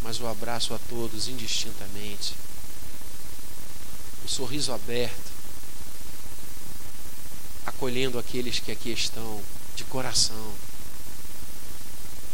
mas 0.00 0.18
o 0.18 0.26
abraço 0.26 0.72
a 0.72 0.78
todos 0.88 1.28
indistintamente. 1.28 2.34
O 4.24 4.28
sorriso 4.28 4.72
aberto, 4.72 5.30
acolhendo 7.76 8.18
aqueles 8.18 8.58
que 8.58 8.72
aqui 8.72 8.90
estão 8.90 9.40
de 9.76 9.84
coração. 9.84 10.52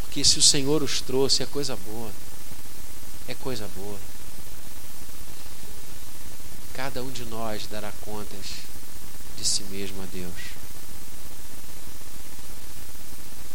Porque 0.00 0.24
se 0.24 0.38
o 0.38 0.42
Senhor 0.42 0.82
os 0.82 1.00
trouxe, 1.00 1.42
é 1.42 1.46
coisa 1.46 1.76
boa. 1.76 2.10
É 3.28 3.34
coisa 3.34 3.68
boa 3.76 3.98
cada 6.72 7.02
um 7.02 7.10
de 7.10 7.24
nós 7.26 7.66
dará 7.66 7.92
contas 8.00 8.46
de 9.36 9.44
si 9.44 9.62
mesmo 9.64 10.02
a 10.02 10.06
Deus. 10.06 10.32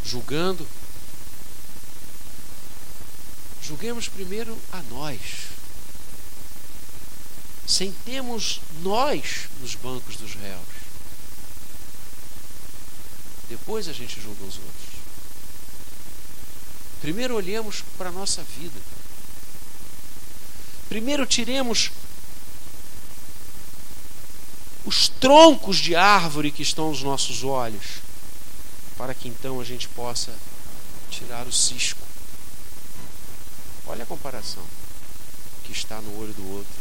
Julgando, 0.03 0.67
julguemos 3.61 4.07
primeiro 4.07 4.57
a 4.71 4.81
nós. 4.83 5.19
Sentemos 7.67 8.61
nós 8.81 9.49
nos 9.59 9.75
bancos 9.75 10.15
dos 10.15 10.33
réus. 10.35 10.86
Depois 13.49 13.87
a 13.87 13.93
gente 13.93 14.19
julga 14.21 14.43
os 14.43 14.55
outros. 14.55 14.97
Primeiro 17.01 17.35
olhemos 17.35 17.83
para 17.97 18.09
a 18.09 18.11
nossa 18.11 18.43
vida. 18.43 18.79
Primeiro 20.89 21.25
tiremos 21.25 21.91
os 24.85 25.09
troncos 25.09 25.77
de 25.77 25.95
árvore 25.95 26.51
que 26.51 26.63
estão 26.63 26.85
aos 26.85 27.03
nossos 27.03 27.43
olhos, 27.43 27.99
para 28.97 29.13
que 29.13 29.27
então 29.27 29.59
a 29.59 29.63
gente 29.63 29.87
possa 29.89 30.33
tirar 31.09 31.45
o 31.45 31.51
cisco. 31.51 32.01
Olha 33.85 34.03
a 34.03 34.07
comparação 34.07 34.63
que 35.63 35.71
está 35.71 36.01
no 36.01 36.19
olho 36.19 36.33
do 36.33 36.51
outro. 36.51 36.73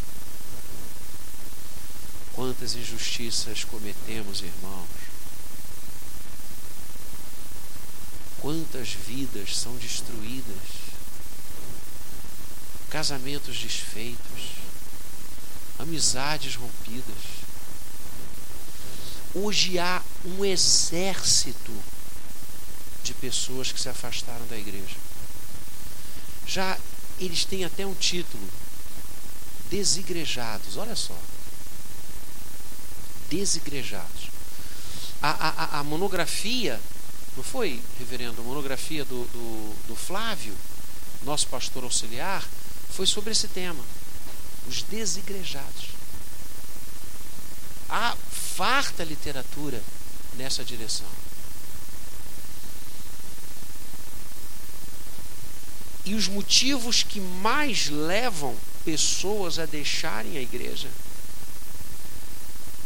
Quantas 2.33 2.75
injustiças 2.75 3.65
cometemos, 3.65 4.41
irmãos? 4.41 5.06
Quantas 8.47 8.91
vidas 8.91 9.57
são 9.59 9.75
destruídas? 9.75 10.69
Casamentos 12.89 13.59
desfeitos, 13.59 14.53
amizades 15.81 16.55
rompidas 16.55 17.17
Hoje 19.35 19.81
há 19.81 20.01
um 20.25 20.45
exército 20.45 21.73
de 23.03 23.15
pessoas 23.15 23.73
que 23.73 23.81
se 23.81 23.89
afastaram 23.89 24.47
da 24.47 24.57
igreja. 24.57 24.95
Já 26.47 26.79
eles 27.19 27.45
têm 27.45 27.65
até 27.65 27.85
um 27.85 27.95
título: 27.95 28.49
desigrejados. 29.69 30.77
Olha 30.77 30.95
só. 30.95 31.19
Desigrejados. 33.29 34.31
A, 35.21 35.31
a, 35.31 35.81
a 35.81 35.83
monografia 35.83 36.81
Não 37.37 37.44
foi, 37.44 37.83
reverendo, 37.99 38.40
a 38.40 38.44
monografia 38.44 39.05
do, 39.05 39.25
do, 39.27 39.88
do 39.88 39.96
Flávio, 39.96 40.55
nosso 41.22 41.46
pastor 41.49 41.85
auxiliar, 41.85 42.42
foi 42.90 43.07
sobre 43.07 43.33
esse 43.33 43.46
tema: 43.49 43.85
os 44.66 44.83
desigrejados. 44.83 45.90
Há 47.88 48.16
farta 48.57 49.05
literatura 49.05 49.83
nessa 50.35 50.64
direção. 50.64 51.07
E 56.07 56.14
os 56.14 56.29
motivos 56.29 57.03
que 57.03 57.20
mais 57.20 57.88
levam 57.88 58.57
pessoas 58.85 59.59
a 59.59 59.66
deixarem 59.66 60.38
a 60.38 60.40
igreja 60.40 60.88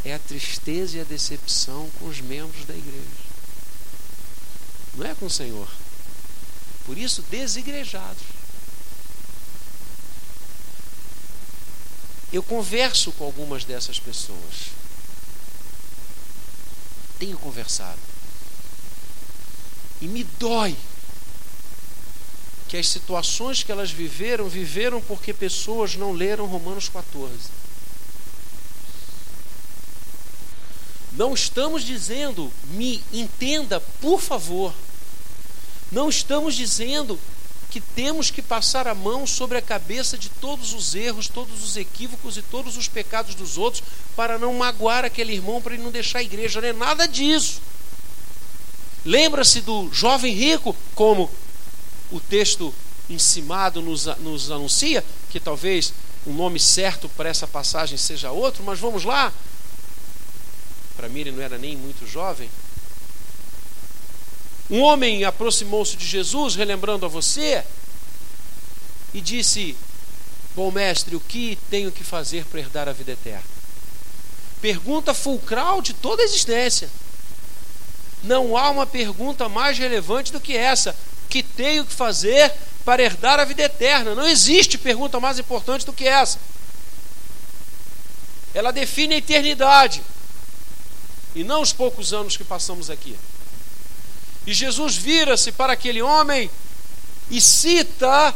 é 0.04 0.14
a 0.14 0.18
tristeza 0.18 0.96
e 0.96 1.00
a 1.02 1.04
decepção 1.04 1.90
com 1.98 2.06
os 2.06 2.20
membros 2.20 2.64
da 2.64 2.74
igreja. 2.74 3.29
Não 4.94 5.06
é 5.06 5.14
com 5.14 5.26
o 5.26 5.30
Senhor. 5.30 5.68
Por 6.84 6.98
isso, 6.98 7.22
desigrejados. 7.30 8.22
Eu 12.32 12.42
converso 12.42 13.12
com 13.12 13.24
algumas 13.24 13.64
dessas 13.64 13.98
pessoas. 13.98 14.70
Tenho 17.18 17.36
conversado. 17.38 17.98
E 20.00 20.06
me 20.06 20.24
dói 20.24 20.76
que 22.68 22.76
as 22.76 22.88
situações 22.88 23.64
que 23.64 23.72
elas 23.72 23.90
viveram, 23.90 24.48
viveram 24.48 25.02
porque 25.02 25.34
pessoas 25.34 25.96
não 25.96 26.12
leram 26.12 26.46
Romanos 26.46 26.88
14. 26.88 27.30
Não 31.12 31.34
estamos 31.34 31.84
dizendo, 31.84 32.52
me 32.72 33.02
entenda, 33.12 33.80
por 34.00 34.20
favor. 34.20 34.72
Não 35.90 36.08
estamos 36.08 36.54
dizendo 36.54 37.18
que 37.70 37.80
temos 37.80 38.30
que 38.30 38.42
passar 38.42 38.88
a 38.88 38.94
mão 38.94 39.26
sobre 39.26 39.56
a 39.56 39.62
cabeça 39.62 40.18
de 40.18 40.28
todos 40.28 40.72
os 40.72 40.94
erros, 40.94 41.28
todos 41.28 41.62
os 41.62 41.76
equívocos 41.76 42.36
e 42.36 42.42
todos 42.42 42.76
os 42.76 42.88
pecados 42.88 43.34
dos 43.34 43.56
outros 43.56 43.82
para 44.16 44.38
não 44.38 44.54
magoar 44.54 45.04
aquele 45.04 45.32
irmão, 45.32 45.62
para 45.62 45.74
ele 45.74 45.82
não 45.82 45.90
deixar 45.90 46.18
a 46.18 46.22
igreja. 46.22 46.60
Não 46.60 46.68
é 46.68 46.72
nada 46.72 47.06
disso. 47.06 47.60
Lembra-se 49.04 49.60
do 49.60 49.88
jovem 49.92 50.34
rico, 50.34 50.76
como 50.94 51.30
o 52.10 52.20
texto 52.20 52.74
encimado 53.08 53.80
nos, 53.80 54.06
nos 54.18 54.50
anuncia, 54.50 55.04
que 55.30 55.40
talvez 55.40 55.92
o 56.26 56.32
nome 56.32 56.60
certo 56.60 57.08
para 57.08 57.28
essa 57.28 57.46
passagem 57.46 57.96
seja 57.96 58.30
outro, 58.30 58.62
mas 58.62 58.78
vamos 58.78 59.04
lá. 59.04 59.32
Para 61.00 61.08
mim 61.08 61.20
ele 61.20 61.32
não 61.32 61.42
era 61.42 61.56
nem 61.56 61.78
muito 61.78 62.06
jovem. 62.06 62.50
Um 64.68 64.82
homem 64.82 65.24
aproximou-se 65.24 65.96
de 65.96 66.06
Jesus, 66.06 66.54
relembrando 66.54 67.06
a 67.06 67.08
você, 67.08 67.64
e 69.14 69.22
disse: 69.22 69.74
Bom 70.54 70.70
mestre, 70.70 71.16
o 71.16 71.20
que 71.20 71.56
tenho 71.70 71.90
que 71.90 72.04
fazer 72.04 72.44
para 72.44 72.60
herdar 72.60 72.86
a 72.86 72.92
vida 72.92 73.12
eterna? 73.12 73.46
Pergunta 74.60 75.14
fulcral 75.14 75.80
de 75.80 75.94
toda 75.94 76.20
a 76.20 76.24
existência. 76.26 76.90
Não 78.22 78.54
há 78.54 78.68
uma 78.68 78.86
pergunta 78.86 79.48
mais 79.48 79.78
relevante 79.78 80.30
do 80.30 80.38
que 80.38 80.54
essa. 80.54 80.94
Que 81.30 81.42
tenho 81.42 81.86
que 81.86 81.94
fazer 81.94 82.52
para 82.84 83.02
herdar 83.02 83.40
a 83.40 83.46
vida 83.46 83.62
eterna? 83.62 84.14
Não 84.14 84.28
existe 84.28 84.76
pergunta 84.76 85.18
mais 85.18 85.38
importante 85.38 85.86
do 85.86 85.94
que 85.94 86.06
essa. 86.06 86.38
Ela 88.52 88.70
define 88.70 89.14
a 89.14 89.18
eternidade 89.18 90.02
e 91.34 91.44
não 91.44 91.62
os 91.62 91.72
poucos 91.72 92.12
anos 92.12 92.36
que 92.36 92.44
passamos 92.44 92.90
aqui. 92.90 93.16
E 94.46 94.52
Jesus 94.52 94.96
vira-se 94.96 95.52
para 95.52 95.72
aquele 95.72 96.02
homem 96.02 96.50
e 97.30 97.40
cita 97.40 98.34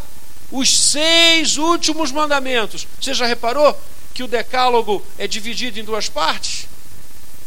os 0.50 0.90
seis 0.90 1.56
últimos 1.56 2.12
mandamentos. 2.12 2.86
Você 3.00 3.14
já 3.14 3.26
reparou 3.26 3.78
que 4.12 4.22
o 4.22 4.28
decálogo 4.28 5.04
é 5.18 5.26
dividido 5.26 5.80
em 5.80 5.84
duas 5.84 6.08
partes? 6.08 6.68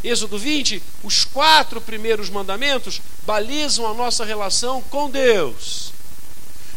Êxodo 0.04 0.38
20, 0.38 0.82
os 1.04 1.26
quatro 1.26 1.82
primeiros 1.82 2.30
mandamentos 2.30 3.02
balizam 3.26 3.88
a 3.88 3.94
nossa 3.94 4.24
relação 4.24 4.82
com 4.84 5.10
Deus. 5.10 5.92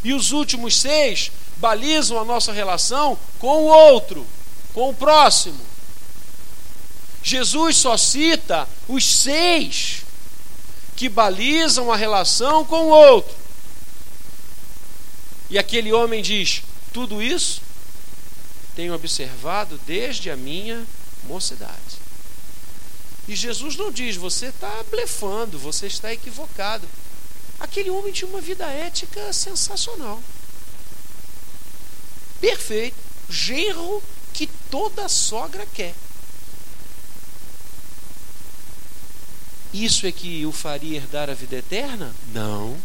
E 0.02 0.12
os 0.12 0.32
últimos 0.32 0.76
seis 0.76 1.30
balizam 1.56 2.18
a 2.18 2.24
nossa 2.24 2.52
relação 2.52 3.18
com 3.38 3.64
o 3.64 3.66
outro, 3.66 4.26
com 4.72 4.88
o 4.88 4.94
próximo. 4.94 5.69
Jesus 7.22 7.76
só 7.76 7.96
cita 7.96 8.68
os 8.88 9.04
seis 9.04 10.02
que 10.96 11.08
balizam 11.08 11.92
a 11.92 11.96
relação 11.96 12.64
com 12.64 12.86
o 12.86 12.88
outro. 12.90 13.34
E 15.48 15.58
aquele 15.58 15.92
homem 15.92 16.22
diz: 16.22 16.62
Tudo 16.92 17.22
isso 17.22 17.62
tenho 18.74 18.94
observado 18.94 19.78
desde 19.86 20.30
a 20.30 20.36
minha 20.36 20.86
mocidade. 21.24 22.00
E 23.28 23.36
Jesus 23.36 23.76
não 23.76 23.90
diz: 23.90 24.16
Você 24.16 24.46
está 24.46 24.84
blefando, 24.90 25.58
você 25.58 25.86
está 25.86 26.12
equivocado. 26.12 26.86
Aquele 27.58 27.90
homem 27.90 28.12
tinha 28.12 28.28
uma 28.28 28.40
vida 28.40 28.66
ética 28.66 29.32
sensacional. 29.32 30.22
Perfeito. 32.40 32.96
Genro 33.28 34.02
que 34.32 34.46
toda 34.70 35.08
sogra 35.08 35.66
quer. 35.74 35.94
Isso 39.72 40.06
é 40.06 40.12
que 40.12 40.44
o 40.44 40.52
faria 40.52 40.96
herdar 40.96 41.30
a 41.30 41.34
vida 41.34 41.56
eterna? 41.56 42.14
Não. 42.32 42.76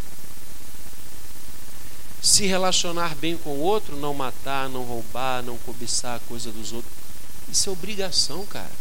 Se 2.21 2.45
relacionar 2.45 3.15
bem 3.15 3.37
com 3.37 3.51
o 3.51 3.59
outro, 3.59 3.95
não 3.95 4.13
matar, 4.13 4.69
não 4.69 4.83
roubar, 4.83 5.43
não 5.43 5.57
cobiçar 5.59 6.17
a 6.17 6.19
coisa 6.21 6.51
dos 6.51 6.71
outros. 6.71 6.93
Isso 7.51 7.69
é 7.69 7.71
obrigação, 7.71 8.45
cara. 8.45 8.71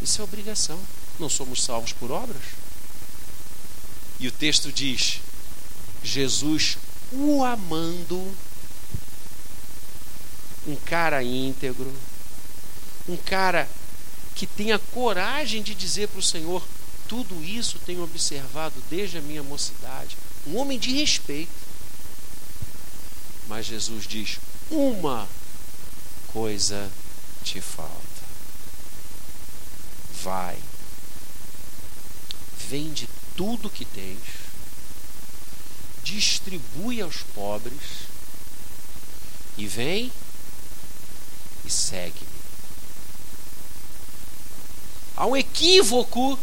Isso 0.00 0.20
é 0.20 0.24
obrigação. 0.24 0.78
Não 1.18 1.28
somos 1.28 1.62
salvos 1.62 1.92
por 1.92 2.10
obras. 2.10 2.42
E 4.18 4.28
o 4.28 4.32
texto 4.32 4.72
diz: 4.72 5.20
Jesus 6.02 6.78
o 7.12 7.44
amando, 7.44 8.34
um 10.66 10.76
cara 10.76 11.22
íntegro, 11.22 11.92
um 13.08 13.16
cara 13.16 13.68
que 14.34 14.46
tenha 14.46 14.78
coragem 14.78 15.62
de 15.62 15.74
dizer 15.74 16.08
para 16.08 16.18
o 16.18 16.22
Senhor: 16.22 16.66
tudo 17.14 17.44
isso 17.44 17.78
tenho 17.86 18.02
observado 18.02 18.74
desde 18.90 19.18
a 19.18 19.22
minha 19.22 19.40
mocidade. 19.40 20.16
Um 20.44 20.56
homem 20.56 20.76
de 20.76 20.92
respeito. 20.92 21.52
Mas 23.46 23.66
Jesus 23.66 24.04
diz: 24.04 24.40
uma 24.68 25.28
coisa 26.26 26.90
te 27.44 27.60
falta. 27.60 28.02
Vai, 30.24 30.58
vende 32.68 33.08
tudo 33.36 33.70
que 33.70 33.84
tens, 33.84 34.18
distribui 36.02 37.00
aos 37.00 37.18
pobres 37.32 38.08
e 39.56 39.68
vem 39.68 40.10
e 41.64 41.70
segue-me. 41.70 42.34
Há 45.16 45.26
um 45.26 45.36
equívoco 45.36 46.36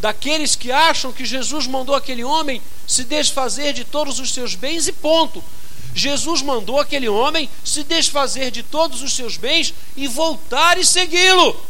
daqueles 0.00 0.54
que 0.54 0.70
acham 0.70 1.12
que 1.12 1.24
Jesus 1.24 1.66
mandou 1.66 1.94
aquele 1.94 2.24
homem 2.24 2.62
se 2.86 3.04
desfazer 3.04 3.72
de 3.72 3.84
todos 3.84 4.18
os 4.20 4.32
seus 4.32 4.54
bens 4.54 4.86
e 4.86 4.92
ponto. 4.92 5.42
Jesus 5.94 6.42
mandou 6.42 6.78
aquele 6.78 7.08
homem 7.08 7.48
se 7.64 7.82
desfazer 7.82 8.50
de 8.50 8.62
todos 8.62 9.02
os 9.02 9.14
seus 9.14 9.36
bens 9.36 9.74
e 9.96 10.06
voltar 10.06 10.78
e 10.78 10.84
segui-lo. 10.84 11.60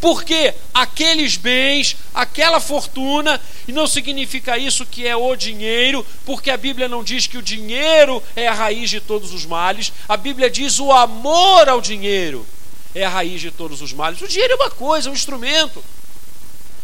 Porque 0.00 0.54
aqueles 0.72 1.36
bens, 1.36 1.96
aquela 2.14 2.60
fortuna, 2.60 3.40
e 3.66 3.72
não 3.72 3.86
significa 3.86 4.58
isso 4.58 4.86
que 4.86 5.06
é 5.06 5.16
o 5.16 5.34
dinheiro, 5.34 6.06
porque 6.24 6.50
a 6.50 6.56
Bíblia 6.56 6.88
não 6.88 7.02
diz 7.02 7.26
que 7.26 7.38
o 7.38 7.42
dinheiro 7.42 8.22
é 8.34 8.46
a 8.46 8.54
raiz 8.54 8.90
de 8.90 9.00
todos 9.00 9.32
os 9.32 9.44
males, 9.44 9.92
a 10.08 10.16
Bíblia 10.16 10.50
diz 10.50 10.78
o 10.78 10.92
amor 10.92 11.68
ao 11.68 11.80
dinheiro 11.80 12.46
é 12.96 13.04
a 13.04 13.10
raiz 13.10 13.42
de 13.42 13.50
todos 13.50 13.82
os 13.82 13.92
males. 13.92 14.22
O 14.22 14.26
dinheiro 14.26 14.54
é 14.54 14.56
uma 14.56 14.70
coisa, 14.70 15.08
é 15.08 15.12
um 15.12 15.14
instrumento. 15.14 15.84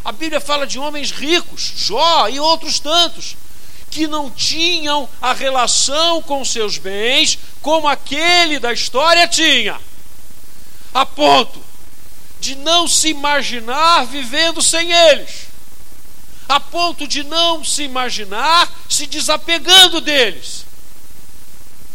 A 0.04 0.12
Bíblia 0.12 0.40
fala 0.40 0.66
de 0.66 0.78
homens 0.78 1.10
ricos, 1.10 1.72
Jó 1.76 2.28
e 2.28 2.40
outros 2.40 2.80
tantos, 2.80 3.36
que 3.90 4.06
não 4.06 4.30
tinham 4.30 5.08
a 5.20 5.32
relação 5.32 6.22
com 6.22 6.44
seus 6.44 6.78
bens 6.78 7.38
como 7.60 7.86
aquele 7.86 8.58
da 8.58 8.72
história 8.72 9.28
tinha, 9.28 9.80
a 10.94 11.04
ponto 11.06 11.62
de 12.40 12.54
não 12.56 12.88
se 12.88 13.08
imaginar 13.08 14.06
vivendo 14.06 14.60
sem 14.62 14.90
eles, 14.90 15.46
a 16.48 16.58
ponto 16.58 17.06
de 17.06 17.22
não 17.22 17.64
se 17.64 17.82
imaginar 17.82 18.70
se 18.88 19.06
desapegando 19.06 20.00
deles, 20.00 20.64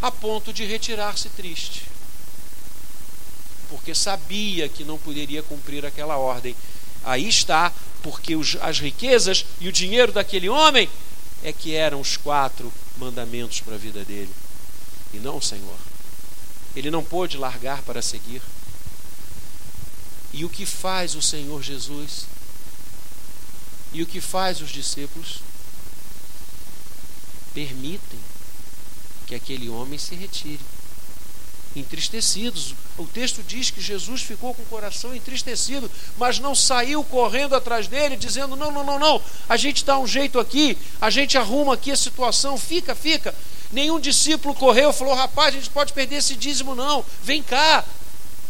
a 0.01 0.11
ponto 0.11 0.53
de 0.53 0.63
retirar-se 0.65 1.29
triste 1.29 1.87
porque 3.69 3.93
sabia 3.93 4.67
que 4.69 4.83
não 4.83 4.97
poderia 4.97 5.43
cumprir 5.43 5.85
aquela 5.85 6.17
ordem. 6.17 6.55
Aí 7.03 7.27
está, 7.27 7.71
porque 8.09 8.37
os, 8.37 8.55
as 8.61 8.79
riquezas 8.79 9.45
e 9.59 9.67
o 9.67 9.71
dinheiro 9.71 10.13
daquele 10.13 10.47
homem 10.47 10.89
é 11.43 11.51
que 11.51 11.75
eram 11.75 11.99
os 11.99 12.15
quatro 12.15 12.71
mandamentos 12.97 13.59
para 13.59 13.75
a 13.75 13.77
vida 13.77 14.05
dele, 14.05 14.33
e 15.13 15.17
não 15.17 15.35
o 15.35 15.41
Senhor. 15.41 15.77
Ele 16.73 16.89
não 16.89 17.03
pôde 17.03 17.37
largar 17.37 17.81
para 17.81 18.01
seguir. 18.01 18.41
E 20.31 20.45
o 20.45 20.49
que 20.49 20.65
faz 20.65 21.15
o 21.15 21.21
Senhor 21.21 21.61
Jesus? 21.61 22.27
E 23.91 24.01
o 24.01 24.05
que 24.05 24.21
faz 24.21 24.61
os 24.61 24.69
discípulos? 24.69 25.41
Permitem 27.53 28.19
que 29.25 29.35
aquele 29.35 29.67
homem 29.67 29.99
se 29.99 30.15
retire 30.15 30.61
entristecidos. 31.79 32.73
O 32.97 33.05
texto 33.05 33.43
diz 33.43 33.69
que 33.69 33.81
Jesus 33.81 34.21
ficou 34.21 34.53
com 34.53 34.61
o 34.61 34.65
coração 34.65 35.15
entristecido, 35.15 35.89
mas 36.17 36.39
não 36.39 36.55
saiu 36.55 37.03
correndo 37.03 37.55
atrás 37.55 37.87
dele, 37.87 38.15
dizendo: 38.15 38.55
Não, 38.55 38.71
não, 38.71 38.83
não, 38.83 38.99
não, 38.99 39.21
a 39.47 39.57
gente 39.57 39.85
dá 39.85 39.97
um 39.97 40.07
jeito 40.07 40.39
aqui, 40.39 40.77
a 40.99 41.09
gente 41.09 41.37
arruma 41.37 41.73
aqui 41.73 41.91
a 41.91 41.97
situação, 41.97 42.57
fica, 42.57 42.95
fica. 42.95 43.33
Nenhum 43.71 43.99
discípulo 43.99 44.55
correu 44.55 44.89
e 44.89 44.93
falou: 44.93 45.13
Rapaz, 45.13 45.53
a 45.53 45.57
gente 45.57 45.69
pode 45.69 45.93
perder 45.93 46.17
esse 46.17 46.35
dízimo, 46.35 46.75
não, 46.75 47.03
vem 47.23 47.43
cá. 47.43 47.83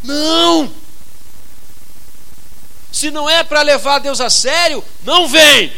Não! 0.02 0.70
Se 2.90 3.10
não 3.10 3.28
é 3.28 3.44
para 3.44 3.62
levar 3.62 3.98
Deus 3.98 4.20
a 4.20 4.30
sério, 4.30 4.82
não 5.04 5.28
vem. 5.28 5.72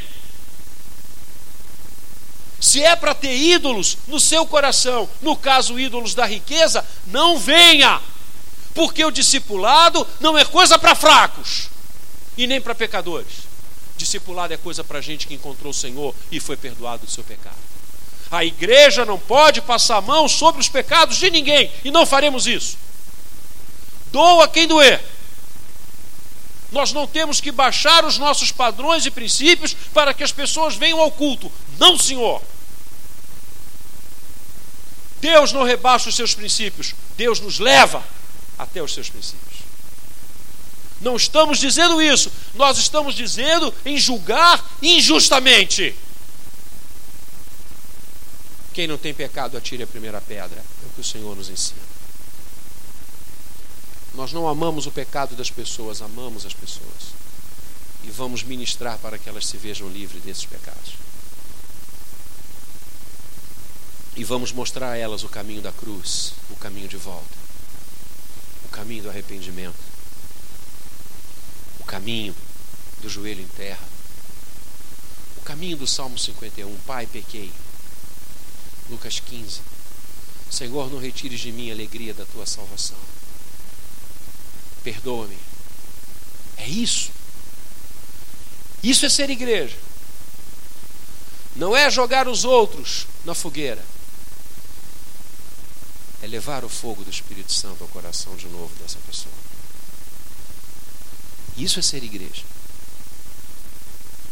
Se 2.60 2.82
é 2.82 2.94
para 2.94 3.14
ter 3.14 3.34
ídolos 3.34 3.96
no 4.06 4.20
seu 4.20 4.46
coração, 4.46 5.08
no 5.22 5.34
caso 5.34 5.80
ídolos 5.80 6.14
da 6.14 6.26
riqueza, 6.26 6.84
não 7.06 7.38
venha, 7.38 8.00
porque 8.74 9.02
o 9.04 9.10
discipulado 9.10 10.06
não 10.20 10.36
é 10.36 10.44
coisa 10.44 10.78
para 10.78 10.94
fracos 10.94 11.68
e 12.36 12.46
nem 12.46 12.60
para 12.60 12.74
pecadores. 12.74 13.48
Discipulado 13.96 14.52
é 14.52 14.56
coisa 14.58 14.84
para 14.84 15.00
gente 15.00 15.26
que 15.26 15.34
encontrou 15.34 15.70
o 15.70 15.74
Senhor 15.74 16.14
e 16.30 16.38
foi 16.38 16.56
perdoado 16.56 17.06
do 17.06 17.10
seu 17.10 17.24
pecado. 17.24 17.56
A 18.30 18.44
igreja 18.44 19.04
não 19.04 19.18
pode 19.18 19.60
passar 19.60 19.96
a 19.96 20.00
mão 20.00 20.28
sobre 20.28 20.60
os 20.60 20.68
pecados 20.68 21.16
de 21.16 21.30
ninguém 21.30 21.72
e 21.84 21.90
não 21.90 22.06
faremos 22.06 22.46
isso. 22.46 22.76
Doa 24.12 24.46
quem 24.46 24.66
doer. 24.68 25.02
Nós 26.72 26.92
não 26.92 27.06
temos 27.06 27.40
que 27.40 27.50
baixar 27.50 28.04
os 28.04 28.18
nossos 28.18 28.52
padrões 28.52 29.04
e 29.04 29.10
princípios 29.10 29.74
para 29.92 30.14
que 30.14 30.22
as 30.22 30.32
pessoas 30.32 30.76
venham 30.76 31.00
ao 31.00 31.10
culto. 31.10 31.50
Não, 31.78 31.98
Senhor. 31.98 32.42
Deus 35.20 35.52
não 35.52 35.64
rebaixa 35.64 36.08
os 36.08 36.16
seus 36.16 36.34
princípios, 36.34 36.94
Deus 37.16 37.40
nos 37.40 37.58
leva 37.58 38.02
até 38.58 38.82
os 38.82 38.94
seus 38.94 39.10
princípios. 39.10 39.60
Não 41.00 41.16
estamos 41.16 41.58
dizendo 41.58 42.00
isso, 42.00 42.30
nós 42.54 42.78
estamos 42.78 43.14
dizendo 43.14 43.72
em 43.84 43.98
julgar 43.98 44.62
injustamente. 44.82 45.94
Quem 48.72 48.86
não 48.86 48.96
tem 48.96 49.12
pecado, 49.12 49.56
atire 49.56 49.82
a 49.82 49.86
primeira 49.86 50.20
pedra. 50.20 50.58
É 50.58 50.86
o 50.86 50.90
que 50.94 51.00
o 51.00 51.04
Senhor 51.04 51.34
nos 51.36 51.48
ensina. 51.48 51.80
Nós 54.14 54.32
não 54.32 54.48
amamos 54.48 54.86
o 54.86 54.90
pecado 54.90 55.36
das 55.36 55.50
pessoas, 55.50 56.02
amamos 56.02 56.44
as 56.44 56.54
pessoas. 56.54 57.14
E 58.02 58.10
vamos 58.10 58.42
ministrar 58.42 58.98
para 58.98 59.18
que 59.18 59.28
elas 59.28 59.46
se 59.46 59.56
vejam 59.56 59.88
livres 59.88 60.22
desses 60.22 60.44
pecados. 60.44 60.94
E 64.16 64.24
vamos 64.24 64.52
mostrar 64.52 64.90
a 64.90 64.96
elas 64.96 65.22
o 65.22 65.28
caminho 65.28 65.62
da 65.62 65.72
cruz, 65.72 66.32
o 66.50 66.56
caminho 66.56 66.88
de 66.88 66.96
volta, 66.96 67.38
o 68.64 68.68
caminho 68.68 69.04
do 69.04 69.08
arrependimento, 69.08 69.78
o 71.78 71.84
caminho 71.84 72.34
do 73.00 73.08
joelho 73.08 73.42
em 73.42 73.48
terra, 73.48 73.88
o 75.36 75.42
caminho 75.42 75.76
do 75.76 75.86
Salmo 75.86 76.18
51. 76.18 76.76
Pai, 76.80 77.06
pequei. 77.06 77.52
Lucas 78.90 79.20
15. 79.20 79.60
Senhor, 80.50 80.90
não 80.90 80.98
retires 80.98 81.40
de 81.40 81.52
mim 81.52 81.70
a 81.70 81.74
alegria 81.74 82.12
da 82.12 82.26
tua 82.26 82.44
salvação. 82.44 82.98
Perdoa-me. 84.82 85.38
É 86.56 86.68
isso. 86.68 87.10
Isso 88.82 89.04
é 89.04 89.08
ser 89.08 89.30
igreja. 89.30 89.76
Não 91.56 91.76
é 91.76 91.90
jogar 91.90 92.28
os 92.28 92.44
outros 92.44 93.06
na 93.24 93.34
fogueira 93.34 93.84
é 96.22 96.26
levar 96.26 96.64
o 96.64 96.68
fogo 96.68 97.02
do 97.02 97.10
Espírito 97.10 97.52
Santo 97.52 97.82
ao 97.82 97.88
coração 97.88 98.36
de 98.36 98.46
novo 98.48 98.74
dessa 98.76 98.98
pessoa. 99.06 99.34
Isso 101.56 101.78
é 101.78 101.82
ser 101.82 102.02
igreja. 102.02 102.42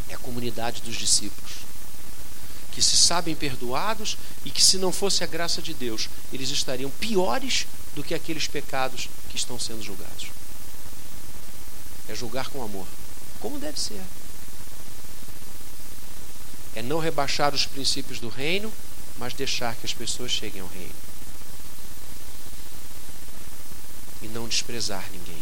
É 0.07 0.13
a 0.13 0.19
comunidade 0.19 0.81
dos 0.81 0.95
discípulos, 0.95 1.53
que 2.71 2.81
se 2.81 2.95
sabem 2.95 3.35
perdoados 3.35 4.17
e 4.45 4.51
que, 4.51 4.63
se 4.63 4.77
não 4.77 4.91
fosse 4.91 5.23
a 5.23 5.27
graça 5.27 5.61
de 5.61 5.73
Deus, 5.73 6.09
eles 6.31 6.49
estariam 6.49 6.89
piores 6.89 7.65
do 7.95 8.03
que 8.03 8.13
aqueles 8.13 8.47
pecados 8.47 9.09
que 9.29 9.35
estão 9.35 9.59
sendo 9.59 9.83
julgados. 9.83 10.27
É 12.09 12.15
julgar 12.15 12.49
com 12.49 12.61
amor, 12.61 12.87
como 13.39 13.57
deve 13.57 13.79
ser. 13.79 14.01
É 16.75 16.81
não 16.81 16.99
rebaixar 16.99 17.55
os 17.55 17.65
princípios 17.65 18.19
do 18.19 18.27
reino, 18.27 18.69
mas 19.17 19.33
deixar 19.33 19.75
que 19.75 19.85
as 19.85 19.93
pessoas 19.93 20.31
cheguem 20.31 20.61
ao 20.61 20.67
reino. 20.67 21.09
e 24.21 24.27
não 24.27 24.47
desprezar 24.47 25.05
ninguém. 25.11 25.41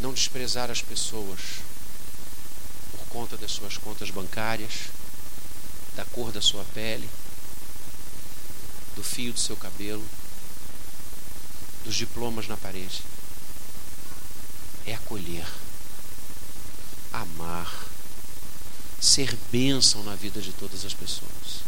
Não 0.00 0.12
desprezar 0.12 0.70
as 0.70 0.82
pessoas 0.82 1.40
por 2.90 3.06
conta 3.08 3.36
das 3.36 3.52
suas 3.52 3.78
contas 3.78 4.10
bancárias, 4.10 4.90
da 5.94 6.04
cor 6.04 6.30
da 6.30 6.42
sua 6.42 6.64
pele, 6.74 7.08
do 8.94 9.02
fio 9.02 9.32
do 9.32 9.40
seu 9.40 9.56
cabelo, 9.56 10.04
dos 11.84 11.94
diplomas 11.94 12.46
na 12.46 12.56
parede. 12.56 13.02
É 14.86 14.94
acolher, 14.94 15.46
amar, 17.12 17.86
ser 19.00 19.36
bênção 19.50 20.02
na 20.04 20.14
vida 20.14 20.40
de 20.40 20.52
todas 20.52 20.84
as 20.84 20.94
pessoas. 20.94 21.64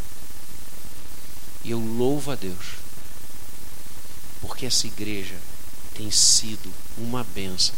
E 1.64 1.70
eu 1.70 1.78
louvo 1.78 2.30
a 2.30 2.34
Deus 2.34 2.78
porque 4.40 4.66
essa 4.66 4.86
igreja 4.86 5.36
tem 5.94 6.10
sido 6.10 6.72
uma 6.96 7.24
benção. 7.24 7.74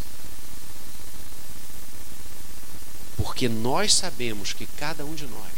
Porque 3.17 3.49
nós 3.49 3.95
sabemos 3.95 4.53
que 4.53 4.67
cada 4.67 5.05
um 5.05 5.15
de 5.15 5.27
nós 5.27 5.53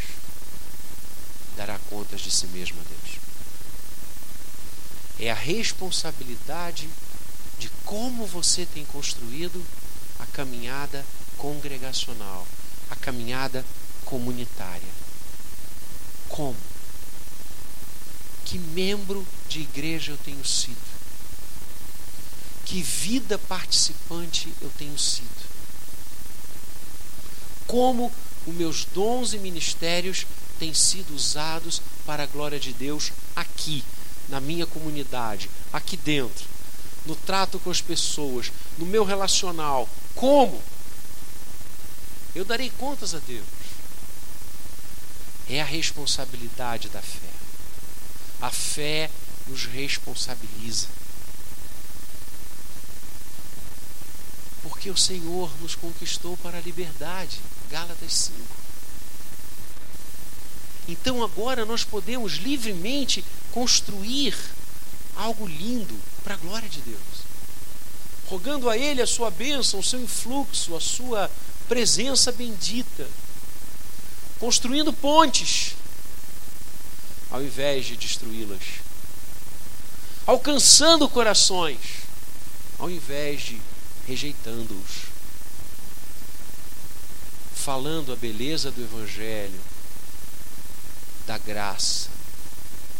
dará 1.57 1.78
contas 1.91 2.20
de 2.20 2.30
si 2.30 2.47
mesmo 2.49 2.80
a 2.80 2.85
Deus. 2.85 3.18
É 5.18 5.30
a 5.30 5.35
responsabilidade 5.35 6.89
de 7.63 7.71
como 7.85 8.27
você 8.27 8.67
tem 8.67 8.85
construído 8.85 9.65
a 10.19 10.27
caminhada 10.27 11.05
congregacional, 11.39 12.47
a 12.91 12.97
caminhada 12.97 13.65
comunitária. 14.05 14.89
Como? 16.29 16.57
Que 18.45 18.59
membro 18.59 19.27
de 19.49 19.61
igreja 19.61 20.13
eu 20.13 20.19
tenho 20.19 20.45
sido? 20.45 20.93
que 22.73 22.83
vida 22.83 23.37
participante 23.37 24.51
eu 24.63 24.71
tenho 24.79 24.99
sido. 24.99 25.29
Como 27.67 28.11
os 28.47 28.55
meus 28.55 28.87
dons 28.87 29.35
e 29.35 29.39
ministérios 29.39 30.27
têm 30.59 30.73
sido 30.73 31.15
usados 31.15 31.83
para 32.07 32.23
a 32.23 32.27
glória 32.27 32.59
de 32.59 32.73
Deus 32.73 33.13
aqui, 33.37 33.85
na 34.27 34.41
minha 34.41 34.67
comunidade, 34.67 35.51
aqui 35.71 35.99
dentro, 35.99 36.47
no 37.05 37.17
trato 37.17 37.59
com 37.59 37.71
as 37.71 37.81
pessoas, 37.81 38.53
no 38.79 38.87
meu 38.87 39.05
relacional. 39.05 39.89
Como? 40.15 40.63
Eu 42.35 42.45
darei 42.45 42.71
contas 42.71 43.15
a 43.15 43.19
Deus. 43.19 43.45
É 45.49 45.61
a 45.61 45.65
responsabilidade 45.65 46.89
da 46.89 47.03
fé. 47.03 47.29
A 48.41 48.51
fé 48.51 49.11
nos 49.49 49.67
responsabiliza. 49.67 50.87
Porque 54.63 54.91
o 54.91 54.97
Senhor 54.97 55.51
nos 55.61 55.75
conquistou 55.75 56.37
para 56.37 56.59
a 56.59 56.61
liberdade. 56.61 57.41
Gálatas 57.69 58.13
5. 58.13 58.39
Então 60.89 61.23
agora 61.23 61.65
nós 61.65 61.85
podemos 61.85 62.35
livremente 62.35 63.25
construir 63.51 64.37
algo 65.17 65.47
lindo 65.47 65.99
para 66.23 66.35
a 66.35 66.39
glória 66.39 66.68
de 66.68 66.81
Deus. 66.81 66.99
Rogando 68.27 68.70
a 68.70 68.77
Ele 68.79 69.03
a 69.03 69.07
sua 69.07 69.31
bênção, 69.31 69.81
o 69.81 69.83
seu 69.83 70.01
influxo, 70.01 70.75
a 70.75 70.81
sua 70.81 71.31
presença 71.68 72.33
bendita. 72.33 73.09
Construindo 74.39 74.93
pontes, 74.93 75.75
ao 77.31 77.43
invés 77.43 77.87
de 77.87 77.97
destruí-las. 77.97 78.62
Alcançando 80.27 81.09
corações, 81.09 81.79
ao 82.79 82.91
invés 82.91 83.43
de 83.43 83.62
rejeitando-os. 84.07 85.12
falando 87.55 88.12
a 88.12 88.16
beleza 88.16 88.73
do 88.73 88.83
Evangelho, 88.83 89.61
da 91.25 91.39
graça 91.39 92.09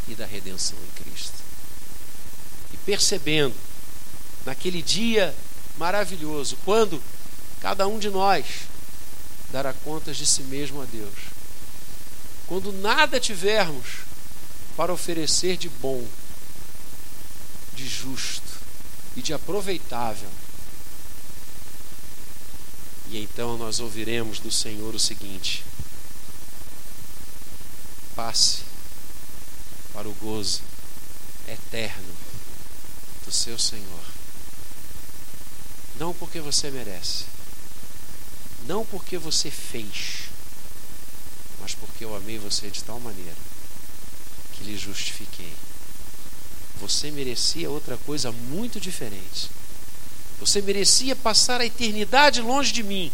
e 0.07 0.15
da 0.15 0.25
redenção 0.25 0.79
em 0.79 1.03
Cristo. 1.03 1.42
E 2.73 2.77
percebendo, 2.79 3.55
naquele 4.45 4.83
dia 4.83 5.35
maravilhoso, 5.77 6.57
quando 6.65 7.03
cada 7.61 7.87
um 7.87 7.99
de 7.99 8.11
nós 8.11 8.45
dará 9.51 9.73
contas 9.73 10.17
de 10.17 10.27
si 10.27 10.43
mesmo 10.43 10.81
a 10.81 10.85
Deus, 10.85 11.15
quando 12.47 12.73
nada 12.73 13.21
tivermos 13.21 14.01
para 14.77 14.93
oferecer 14.93 15.57
de 15.57 15.69
bom, 15.69 16.05
de 17.75 17.87
justo 17.87 18.43
e 19.17 19.23
de 19.23 19.33
aproveitável, 19.33 20.29
e 23.09 23.19
então 23.23 23.59
nós 23.59 23.79
ouviremos 23.79 24.39
do 24.39 24.51
Senhor 24.51 24.95
o 24.95 24.99
seguinte: 24.99 25.65
passe 28.17 28.63
para 29.93 30.09
o 30.09 30.15
gozo 30.15 30.63
eterno 31.47 32.12
do 33.33 33.35
seu 33.35 33.59
Senhor. 33.59 34.05
Não 35.99 36.13
porque 36.13 36.39
você 36.39 36.71
merece, 36.71 37.25
não 38.67 38.85
porque 38.85 39.17
você 39.17 39.51
fez, 39.51 40.29
mas 41.59 41.75
porque 41.75 42.05
eu 42.05 42.15
amei 42.15 42.39
você 42.39 42.69
de 42.69 42.85
tal 42.85 43.01
maneira 43.01 43.37
que 44.53 44.65
lhe 44.65 44.77
justifiquei. 44.77 45.53
Você 46.79 47.11
merecia 47.11 47.71
outra 47.71 47.97
coisa 47.97 48.31
muito 48.31 48.79
diferente. 48.79 49.51
Você 50.39 50.61
merecia 50.61 51.17
passar 51.17 51.61
a 51.61 51.67
eternidade 51.67 52.43
longe 52.43 52.73
de 52.73 52.83
mim. 52.83 53.11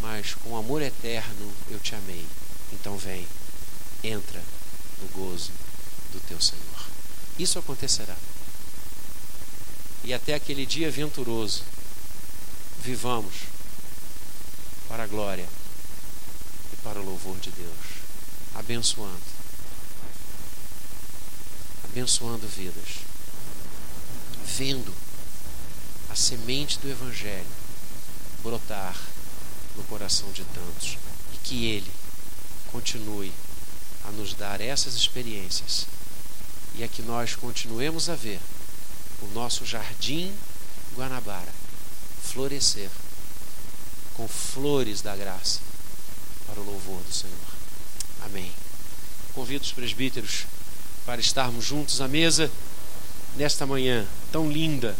Mas 0.00 0.34
com 0.34 0.56
amor 0.56 0.80
eterno 0.80 1.52
eu 1.68 1.78
te 1.80 1.94
amei. 1.94 2.24
Então 2.72 2.96
vem, 2.96 3.26
entra 4.02 4.42
no 5.00 5.08
gozo 5.08 5.50
do 6.12 6.20
teu 6.28 6.40
Senhor. 6.40 6.92
Isso 7.38 7.58
acontecerá. 7.58 8.16
E 10.04 10.12
até 10.12 10.34
aquele 10.34 10.66
dia 10.66 10.90
venturoso, 10.90 11.62
vivamos 12.82 13.34
para 14.88 15.04
a 15.04 15.06
glória 15.06 15.48
e 16.72 16.76
para 16.76 17.00
o 17.00 17.04
louvor 17.04 17.38
de 17.38 17.50
Deus, 17.52 17.76
abençoando, 18.54 19.22
abençoando 21.84 22.46
vidas, 22.48 22.98
vendo 24.44 24.92
a 26.10 26.16
semente 26.16 26.78
do 26.78 26.90
Evangelho 26.90 27.46
brotar 28.42 29.00
no 29.76 29.84
coração 29.84 30.30
de 30.32 30.44
tantos 30.44 30.98
e 31.32 31.36
que 31.38 31.66
Ele 31.66 31.90
continue 32.72 33.32
a 34.04 34.10
nos 34.10 34.34
dar 34.34 34.60
essas 34.60 34.94
experiências 34.94 35.86
e 36.76 36.84
a 36.84 36.88
que 36.88 37.02
nós 37.02 37.34
continuemos 37.34 38.08
a 38.08 38.14
ver 38.14 38.40
o 39.20 39.26
nosso 39.34 39.64
jardim 39.64 40.32
Guanabara 40.96 41.52
florescer 42.22 42.90
com 44.14 44.26
flores 44.28 45.02
da 45.02 45.16
graça 45.16 45.60
para 46.46 46.60
o 46.60 46.64
louvor 46.64 47.02
do 47.02 47.12
Senhor. 47.12 47.36
Amém. 48.24 48.50
Convido 49.34 49.64
os 49.64 49.72
presbíteros 49.72 50.46
para 51.04 51.20
estarmos 51.20 51.64
juntos 51.64 52.00
à 52.00 52.08
mesa 52.08 52.50
nesta 53.36 53.66
manhã 53.66 54.06
tão 54.30 54.50
linda 54.50 54.96